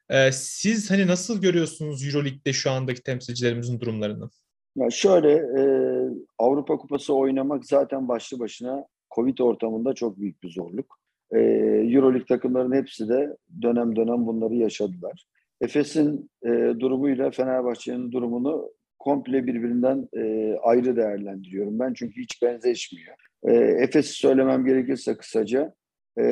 [0.09, 4.29] Ee, siz hani nasıl görüyorsunuz Euroleague'de şu andaki temsilcilerimizin durumlarını?
[4.75, 5.63] Ya şöyle e,
[6.37, 10.99] Avrupa Kupası oynamak zaten başlı başına Covid ortamında çok büyük bir zorluk.
[11.31, 11.39] E,
[11.93, 15.25] Euroleague takımların hepsi de dönem dönem bunları yaşadılar.
[15.61, 23.15] Efes'in e, durumuyla Fenerbahçe'nin durumunu komple birbirinden e, ayrı değerlendiriyorum ben çünkü hiç benzeşmiyor.
[23.43, 25.73] E, Efes'i söylemem gerekirse kısaca
[26.19, 26.23] e,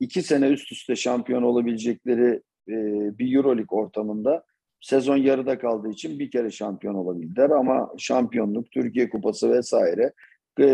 [0.00, 2.74] iki sene üst üste şampiyon olabilecekleri e,
[3.18, 4.44] bir Euroleague ortamında
[4.80, 10.12] sezon yarıda kaldığı için bir kere şampiyon olabildiler ama şampiyonluk, Türkiye Kupası vesaire
[10.58, 10.64] e,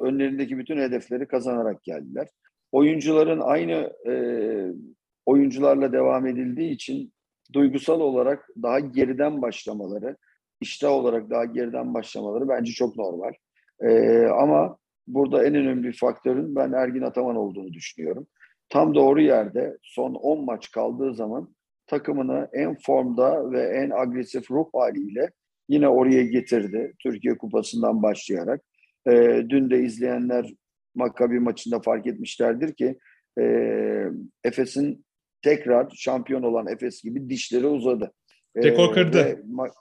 [0.00, 2.28] önlerindeki bütün hedefleri kazanarak geldiler.
[2.72, 4.14] Oyuncuların aynı e,
[5.26, 7.12] oyuncularla devam edildiği için
[7.52, 10.16] duygusal olarak daha geriden başlamaları,
[10.60, 13.32] iştah olarak daha geriden başlamaları bence çok normal.
[13.80, 18.26] E, ama burada en önemli faktörün ben Ergin Ataman olduğunu düşünüyorum.
[18.74, 21.54] Tam doğru yerde son 10 maç kaldığı zaman
[21.86, 25.30] takımını en formda ve en agresif ruh haliyle
[25.68, 26.92] yine oraya getirdi.
[27.02, 28.60] Türkiye Kupası'ndan başlayarak.
[29.08, 30.54] E, dün de izleyenler
[30.94, 32.98] Makabi maçında fark etmişlerdir ki
[33.40, 33.44] e,
[34.44, 35.04] Efes'in
[35.42, 38.12] tekrar şampiyon olan Efes gibi dişleri uzadı.
[38.56, 39.18] Rekor kırdı.
[39.52, 39.72] Ma-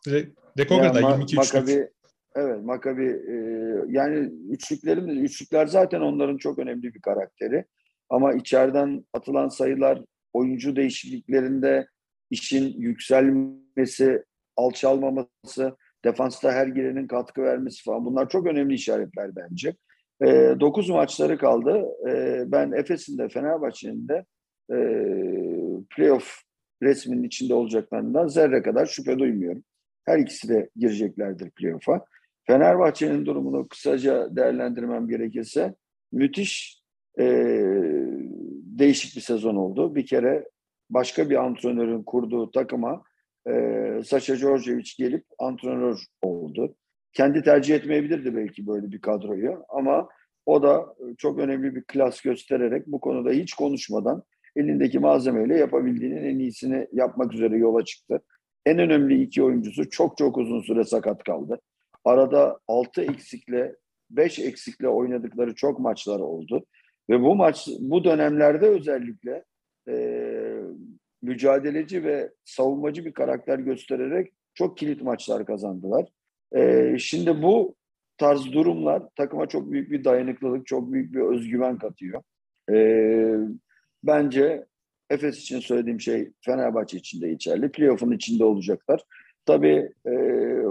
[0.58, 1.00] Rekor kırdı.
[1.00, 1.90] Yani 22 Makabi,
[2.36, 3.36] evet Makabi e,
[3.88, 7.66] yani üçlüklerin üçlükler zaten onların çok önemli bir karakteri.
[8.10, 10.02] Ama içeriden atılan sayılar
[10.34, 11.88] oyuncu değişikliklerinde
[12.30, 14.24] işin yükselmesi,
[14.58, 19.76] alçalmaması, defansta her girenin katkı vermesi falan bunlar çok önemli işaretler bence.
[20.22, 21.86] E, 9 maçları kaldı.
[22.10, 24.26] E, ben Efes'in de Fenerbahçe'nin de
[24.72, 24.78] e,
[25.96, 26.38] playoff
[26.84, 29.64] resminin içinde olacaklarından zerre kadar şüphe duymuyorum.
[30.06, 32.06] Her ikisi de gireceklerdir playoff'a.
[32.48, 35.76] Fenerbahçe'nin durumunu kısaca değerlendirmem gerekirse
[36.12, 36.83] müthiş
[37.20, 37.26] e,
[38.80, 39.96] değişik bir sezon oldu.
[39.96, 40.50] Bir kere
[40.90, 43.04] başka bir antrenörün kurduğu takıma
[43.48, 43.54] e,
[44.06, 46.76] Saşa Djordjevic gelip antrenör oldu.
[47.14, 50.10] Kendi tercih etmeyebilirdi belki böyle bir kadroyu ama
[50.46, 54.24] o da çok önemli bir klas göstererek bu konuda hiç konuşmadan
[54.56, 58.22] elindeki malzemeyle yapabildiğinin en iyisini yapmak üzere yola çıktı.
[58.66, 61.60] En önemli iki oyuncusu çok çok uzun süre sakat kaldı.
[62.06, 63.76] Arada 6 eksikle
[64.10, 66.66] 5 eksikle oynadıkları çok maçlar oldu.
[67.10, 69.44] Ve bu maç bu dönemlerde özellikle
[69.88, 69.96] e,
[71.22, 76.10] mücadeleci ve savunmacı bir karakter göstererek çok kilit maçlar kazandılar.
[76.56, 77.76] E, şimdi bu
[78.18, 82.24] tarz durumlar takıma çok büyük bir dayanıklılık, çok büyük bir özgüven katıyor.
[82.72, 82.78] E,
[84.04, 84.66] bence
[85.10, 87.72] Efes için söylediğim şey Fenerbahçe için de geçerli.
[87.72, 89.04] Playoff'un içinde olacaklar.
[89.46, 90.12] Tabii e,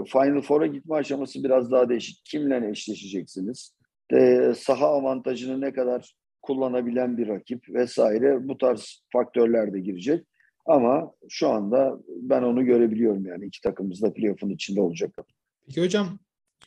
[0.07, 2.25] Final Four'a gitme aşaması biraz daha değişik.
[2.25, 3.75] Kimle eşleşeceksiniz?
[4.13, 10.25] E, saha avantajını ne kadar kullanabilen bir rakip vesaire bu tarz faktörler de girecek.
[10.65, 15.15] Ama şu anda ben onu görebiliyorum yani iki takımımız da playoff'un içinde olacak.
[15.67, 16.19] Peki hocam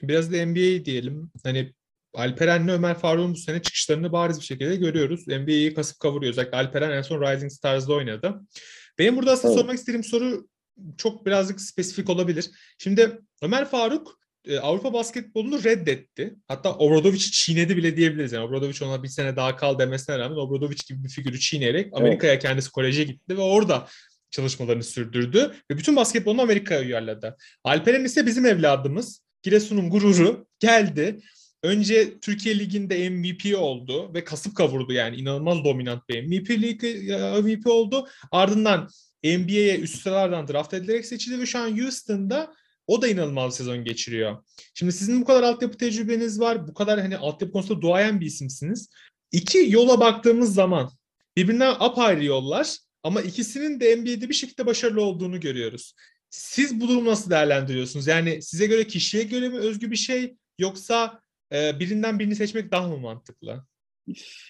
[0.03, 1.31] biraz da NBA diyelim.
[1.45, 1.73] Hani
[2.15, 5.29] Alperen'le Ömer Faruk'un bu sene çıkışlarını bariz bir şekilde görüyoruz.
[5.29, 6.33] NBA'yi kasıp kavuruyor.
[6.33, 8.41] Özellikle Alperen en son Rising Stars'da oynadı.
[8.99, 9.61] Benim burada aslında evet.
[9.61, 10.49] sormak istediğim soru
[10.97, 12.51] çok birazcık spesifik olabilir.
[12.79, 16.35] Şimdi Ömer Faruk e, Avrupa basketbolunu reddetti.
[16.49, 18.33] Hatta Obradovic'i çiğnedi bile diyebiliriz.
[18.33, 22.33] Yani Obradovic ona bir sene daha kal demesine rağmen Obradovic gibi bir figürü çiğneyerek Amerika'ya
[22.33, 22.43] evet.
[22.43, 23.89] kendisi koleje gitti ve orada
[24.31, 27.37] çalışmalarını sürdürdü ve bütün basketbolunu Amerika'ya uyarladı.
[27.65, 29.21] Alperen ise bizim evladımız.
[29.43, 31.21] Giresun'un gururu geldi.
[31.63, 36.51] Önce Türkiye Ligi'nde MVP oldu ve kasıp kavurdu yani inanılmaz dominant bir MVP,
[37.45, 38.09] MVP oldu.
[38.33, 38.89] Ardından
[39.25, 42.55] NBA'ye üst sıralardan draft edilerek seçildi ve şu an Houston'da
[42.87, 44.45] o da inanılmaz bir sezon geçiriyor.
[44.75, 46.69] Şimdi sizin bu kadar altyapı tecrübeniz var.
[46.69, 48.91] Bu kadar hani altyapı konusunda duayen bir isimsiniz.
[49.33, 50.91] İki yola baktığımız zaman
[51.37, 55.95] birbirinden apayrı yollar ama ikisinin de NBA'de bir şekilde başarılı olduğunu görüyoruz.
[56.31, 58.07] Siz bu durumu nasıl değerlendiriyorsunuz?
[58.07, 61.21] Yani size göre kişiye göre mi özgü bir şey yoksa
[61.53, 63.65] e, birinden birini seçmek daha mı mantıklı?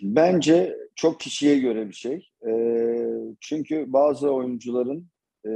[0.02, 2.30] Bence çok kişiye göre bir şey.
[2.48, 2.52] E,
[3.40, 5.08] çünkü bazı oyuncuların
[5.46, 5.50] e,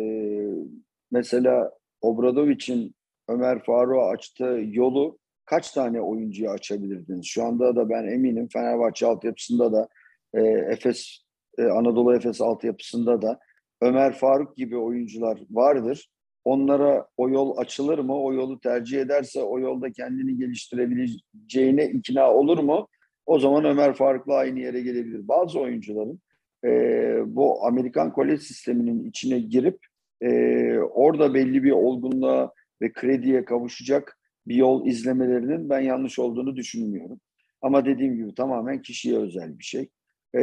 [1.11, 1.71] mesela
[2.01, 2.95] Obradovic'in
[3.29, 7.27] Ömer Faruk'a açtığı yolu kaç tane oyuncuya açabilirdiniz?
[7.27, 9.89] Şu anda da ben eminim Fenerbahçe altyapısında da
[10.35, 11.19] e, Efes
[11.59, 13.39] e, Anadolu Efes altyapısında da
[13.81, 16.11] Ömer Faruk gibi oyuncular vardır.
[16.45, 18.23] Onlara o yol açılır mı?
[18.23, 22.89] O yolu tercih ederse o yolda kendini geliştirebileceğine ikna olur mu?
[23.27, 25.29] O zaman Ömer Faruk'la aynı yere gelebilir.
[25.29, 26.21] Bazı oyuncuların
[26.65, 26.71] e,
[27.27, 29.90] bu Amerikan kolej sisteminin içine girip
[30.23, 32.53] e, orada belli bir olgunluğa
[32.83, 37.21] ve krediye kavuşacak bir yol izlemelerinin ben yanlış olduğunu düşünmüyorum.
[37.63, 39.89] Ama dediğim gibi tamamen kişiye özel bir şey.
[40.37, 40.43] E,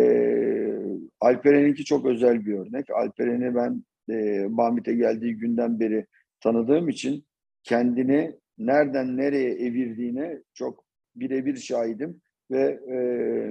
[1.19, 2.89] Alperen'inki çok özel bir örnek.
[2.89, 6.05] Alperen'i ben e, Mahmit'e geldiği günden beri
[6.41, 7.25] tanıdığım için
[7.63, 12.21] kendini nereden nereye evirdiğine çok birebir şahidim
[12.51, 12.97] ve e,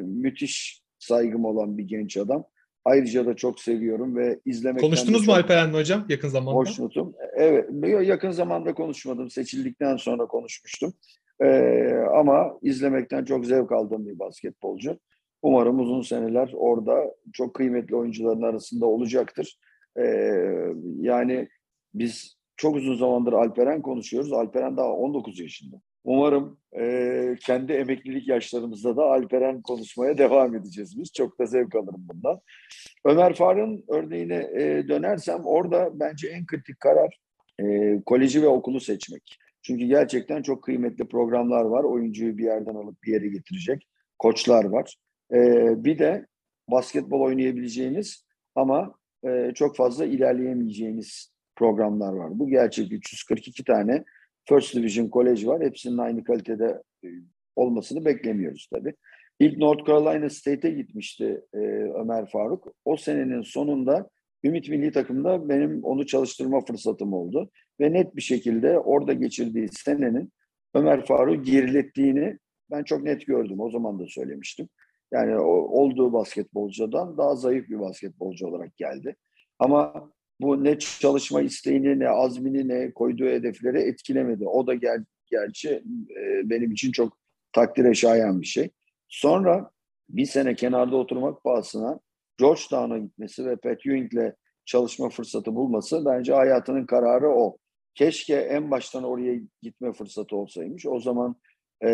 [0.03, 2.45] müthiş saygım olan bir genç adam.
[2.87, 6.59] Ayrıca da çok seviyorum ve izlemekten Konuştunuz mu Alperen'le hocam yakın zamanda?
[6.59, 7.15] Hoşnutum.
[7.37, 7.69] Evet,
[8.07, 9.31] yakın zamanda konuşmadım.
[9.31, 10.95] Seçildikten sonra konuşmuştum.
[11.41, 14.99] Ee, ama izlemekten çok zevk aldığım bir basketbolcu.
[15.43, 19.59] Umarım uzun seneler orada çok kıymetli oyuncuların arasında olacaktır.
[19.99, 20.05] Ee,
[21.01, 21.49] yani
[21.95, 24.33] biz çok uzun zamandır Alperen konuşuyoruz.
[24.33, 25.77] Alperen daha 19 yaşında.
[26.07, 31.13] Umarım e, kendi emeklilik yaşlarımızda da Alperen konuşmaya devam edeceğiz biz.
[31.13, 32.41] Çok da zevk alırım bundan.
[33.05, 37.19] Ömer Faruk'un örneğine e, dönersem orada bence en kritik karar
[37.63, 39.39] e, koleji ve okulu seçmek.
[39.63, 41.85] Çünkü gerçekten çok kıymetli programlar var.
[41.85, 43.89] Oyuncuyu bir yerden alıp bir yere getirecek
[44.19, 44.97] koçlar var.
[45.33, 45.39] E,
[45.85, 46.27] bir de
[46.71, 48.95] basketbol oynayabileceğiniz ama
[49.25, 52.39] e, çok fazla ilerleyemeyeceğiniz programlar var.
[52.39, 54.05] Bu gerçek 342 tane
[54.49, 55.63] First Division College var.
[55.63, 57.09] Hepsinin aynı kalitede e,
[57.57, 58.95] olmasını beklemiyoruz tabii.
[59.41, 61.59] İlk North Carolina State'e gitmişti e,
[62.01, 62.75] Ömer Faruk.
[62.85, 64.09] O senenin sonunda
[64.45, 67.51] Ümit Milli Takım'da benim onu çalıştırma fırsatım oldu.
[67.81, 70.33] Ve net bir şekilde orada geçirdiği senenin
[70.75, 72.39] Ömer Faruk'u gerilettiğini
[72.71, 73.61] ben çok net gördüm.
[73.61, 74.69] O zaman da söylemiştim.
[75.13, 79.17] Yani o, olduğu basketbolcudan daha zayıf bir basketbolcu olarak geldi.
[79.59, 84.47] Ama bu ne çalışma isteğini ne azmini ne koyduğu hedefleri etkilemedi.
[84.47, 85.71] O da gel, gerçi
[86.17, 87.19] e, benim için çok
[87.53, 88.71] takdire şayan bir şey.
[89.09, 89.71] Sonra
[90.09, 92.01] bir sene kenarda oturmak pahasına
[92.39, 94.33] Georgetown'a gitmesi ve Pat Ewing'le
[94.65, 97.57] çalışma fırsatı bulması bence hayatının kararı o.
[97.95, 100.87] Keşke en baştan oraya gitme fırsatı olsaymış.
[100.87, 101.37] O zaman
[101.83, 101.89] e,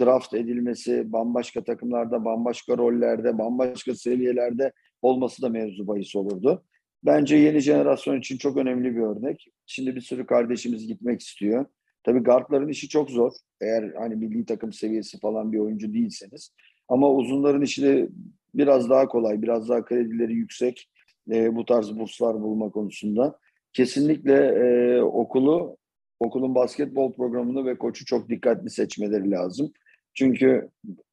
[0.00, 4.72] draft edilmesi, bambaşka takımlarda, bambaşka rollerde, bambaşka seviyelerde
[5.02, 6.64] olması da mevzu bahis olurdu.
[7.02, 9.48] Bence yeni jenerasyon için çok önemli bir örnek.
[9.66, 11.66] Şimdi bir sürü kardeşimiz gitmek istiyor.
[12.04, 13.32] Tabii guardların işi çok zor.
[13.60, 16.52] Eğer hani milli takım seviyesi falan bir oyuncu değilseniz.
[16.88, 18.08] Ama uzunların işi de
[18.54, 20.88] biraz daha kolay, biraz daha kredileri yüksek
[21.30, 23.38] e, bu tarz burslar bulma konusunda.
[23.72, 25.76] Kesinlikle e, okulu,
[26.20, 29.72] okulun basketbol programını ve koçu çok dikkatli seçmeleri lazım.
[30.14, 30.68] Çünkü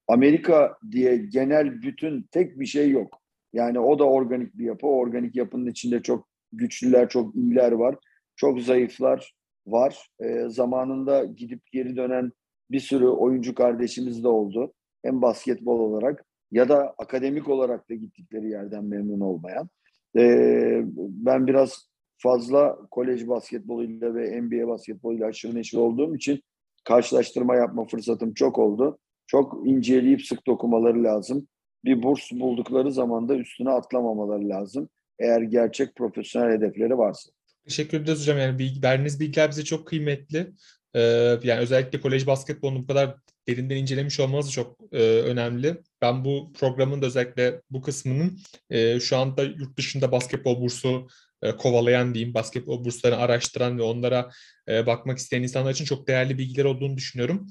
[0.08, 3.22] Amerika diye genel bütün tek bir şey yok.
[3.56, 4.88] Yani o da organik bir yapı.
[4.88, 7.95] O organik yapının içinde çok güçlüler, çok iyiler var.
[8.36, 9.36] Çok zayıflar
[9.68, 10.10] var.
[10.20, 12.32] E, zamanında gidip geri dönen
[12.72, 14.74] bir sürü oyuncu kardeşimiz de oldu.
[15.06, 19.70] Hem basketbol olarak ya da akademik olarak da gittikleri yerden memnun olmayan.
[20.18, 20.22] E,
[20.97, 26.41] ben biraz fazla kolej basketboluyla ve NBA basketboluyla aşırı neşir olduğum için
[26.84, 28.97] karşılaştırma yapma fırsatım çok oldu.
[29.28, 31.47] Çok inceleyip sık dokumaları lazım
[31.86, 34.90] bir burs buldukları zaman da üstüne atlamamaları lazım.
[35.20, 37.32] Eğer gerçek profesyonel hedefleri varsa.
[37.64, 38.38] Teşekkür ederiz hocam.
[38.38, 40.52] Yani bilgi, verdiğiniz bilgiler bize çok kıymetli.
[40.96, 41.00] Ee,
[41.44, 43.16] yani özellikle kolej basketbolunu bu kadar
[43.48, 45.78] derinden incelemiş olmanız çok e, önemli.
[46.02, 51.08] Ben bu programın da özellikle bu kısmının e, şu anda yurt dışında basketbol bursu
[51.42, 54.30] e, kovalayan diyeyim, basketbol burslarını araştıran ve onlara
[54.70, 57.48] e, bakmak isteyen insanlar için çok değerli bilgiler olduğunu düşünüyorum.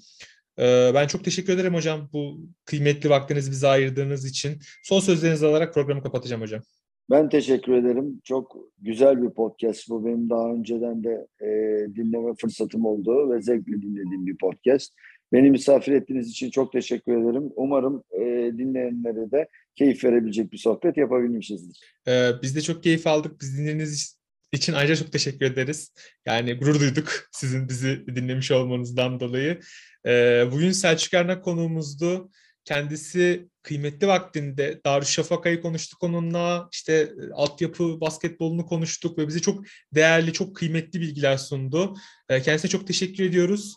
[0.59, 4.59] Ee, ben çok teşekkür ederim hocam bu kıymetli vaktinizi bize ayırdığınız için.
[4.82, 6.62] Son sözlerinizi alarak programı kapatacağım hocam.
[7.11, 8.20] Ben teşekkür ederim.
[8.24, 10.07] Çok güzel bir podcast bu.
[10.07, 11.48] Benim daha önceden de e,
[11.94, 14.92] dinleme fırsatım oldu ve zevkle dinlediğim bir podcast.
[15.32, 17.50] Beni misafir ettiğiniz için çok teşekkür ederim.
[17.57, 21.80] Umarım e, dinleyenlere de keyif verebilecek bir sohbet yapabilmişizdir.
[22.09, 23.40] Ee, biz de çok keyif aldık.
[23.40, 24.18] Biz dinlediğiniz
[24.55, 25.92] için ayrıca çok teşekkür ederiz.
[26.26, 29.61] Yani gurur duyduk sizin bizi dinlemiş olmanızdan dolayı.
[30.07, 32.30] Ee, bugün Selçuk Ernak konuğumuzdu.
[32.64, 36.68] Kendisi kıymetli vaktinde Darüşşafaka'yı konuştuk onunla.
[36.72, 41.94] İşte e, altyapı basketbolunu konuştuk ve bize çok değerli, çok kıymetli bilgiler sundu.
[42.28, 43.74] Ee, kendisine çok teşekkür ediyoruz.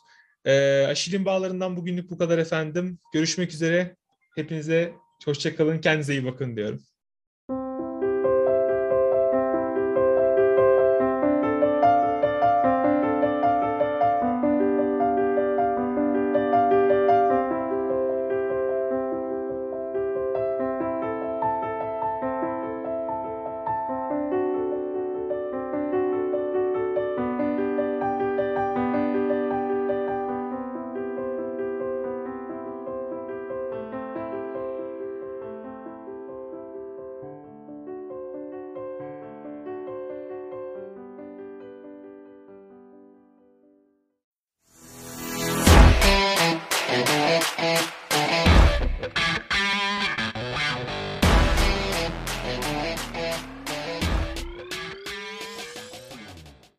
[0.48, 3.00] Ee, Şirin Bağları'ndan bugünlük bu kadar efendim.
[3.14, 3.96] Görüşmek üzere.
[4.36, 4.94] Hepinize
[5.26, 5.82] hoşçakalın.
[5.82, 6.82] Kendinize iyi bakın diyorum.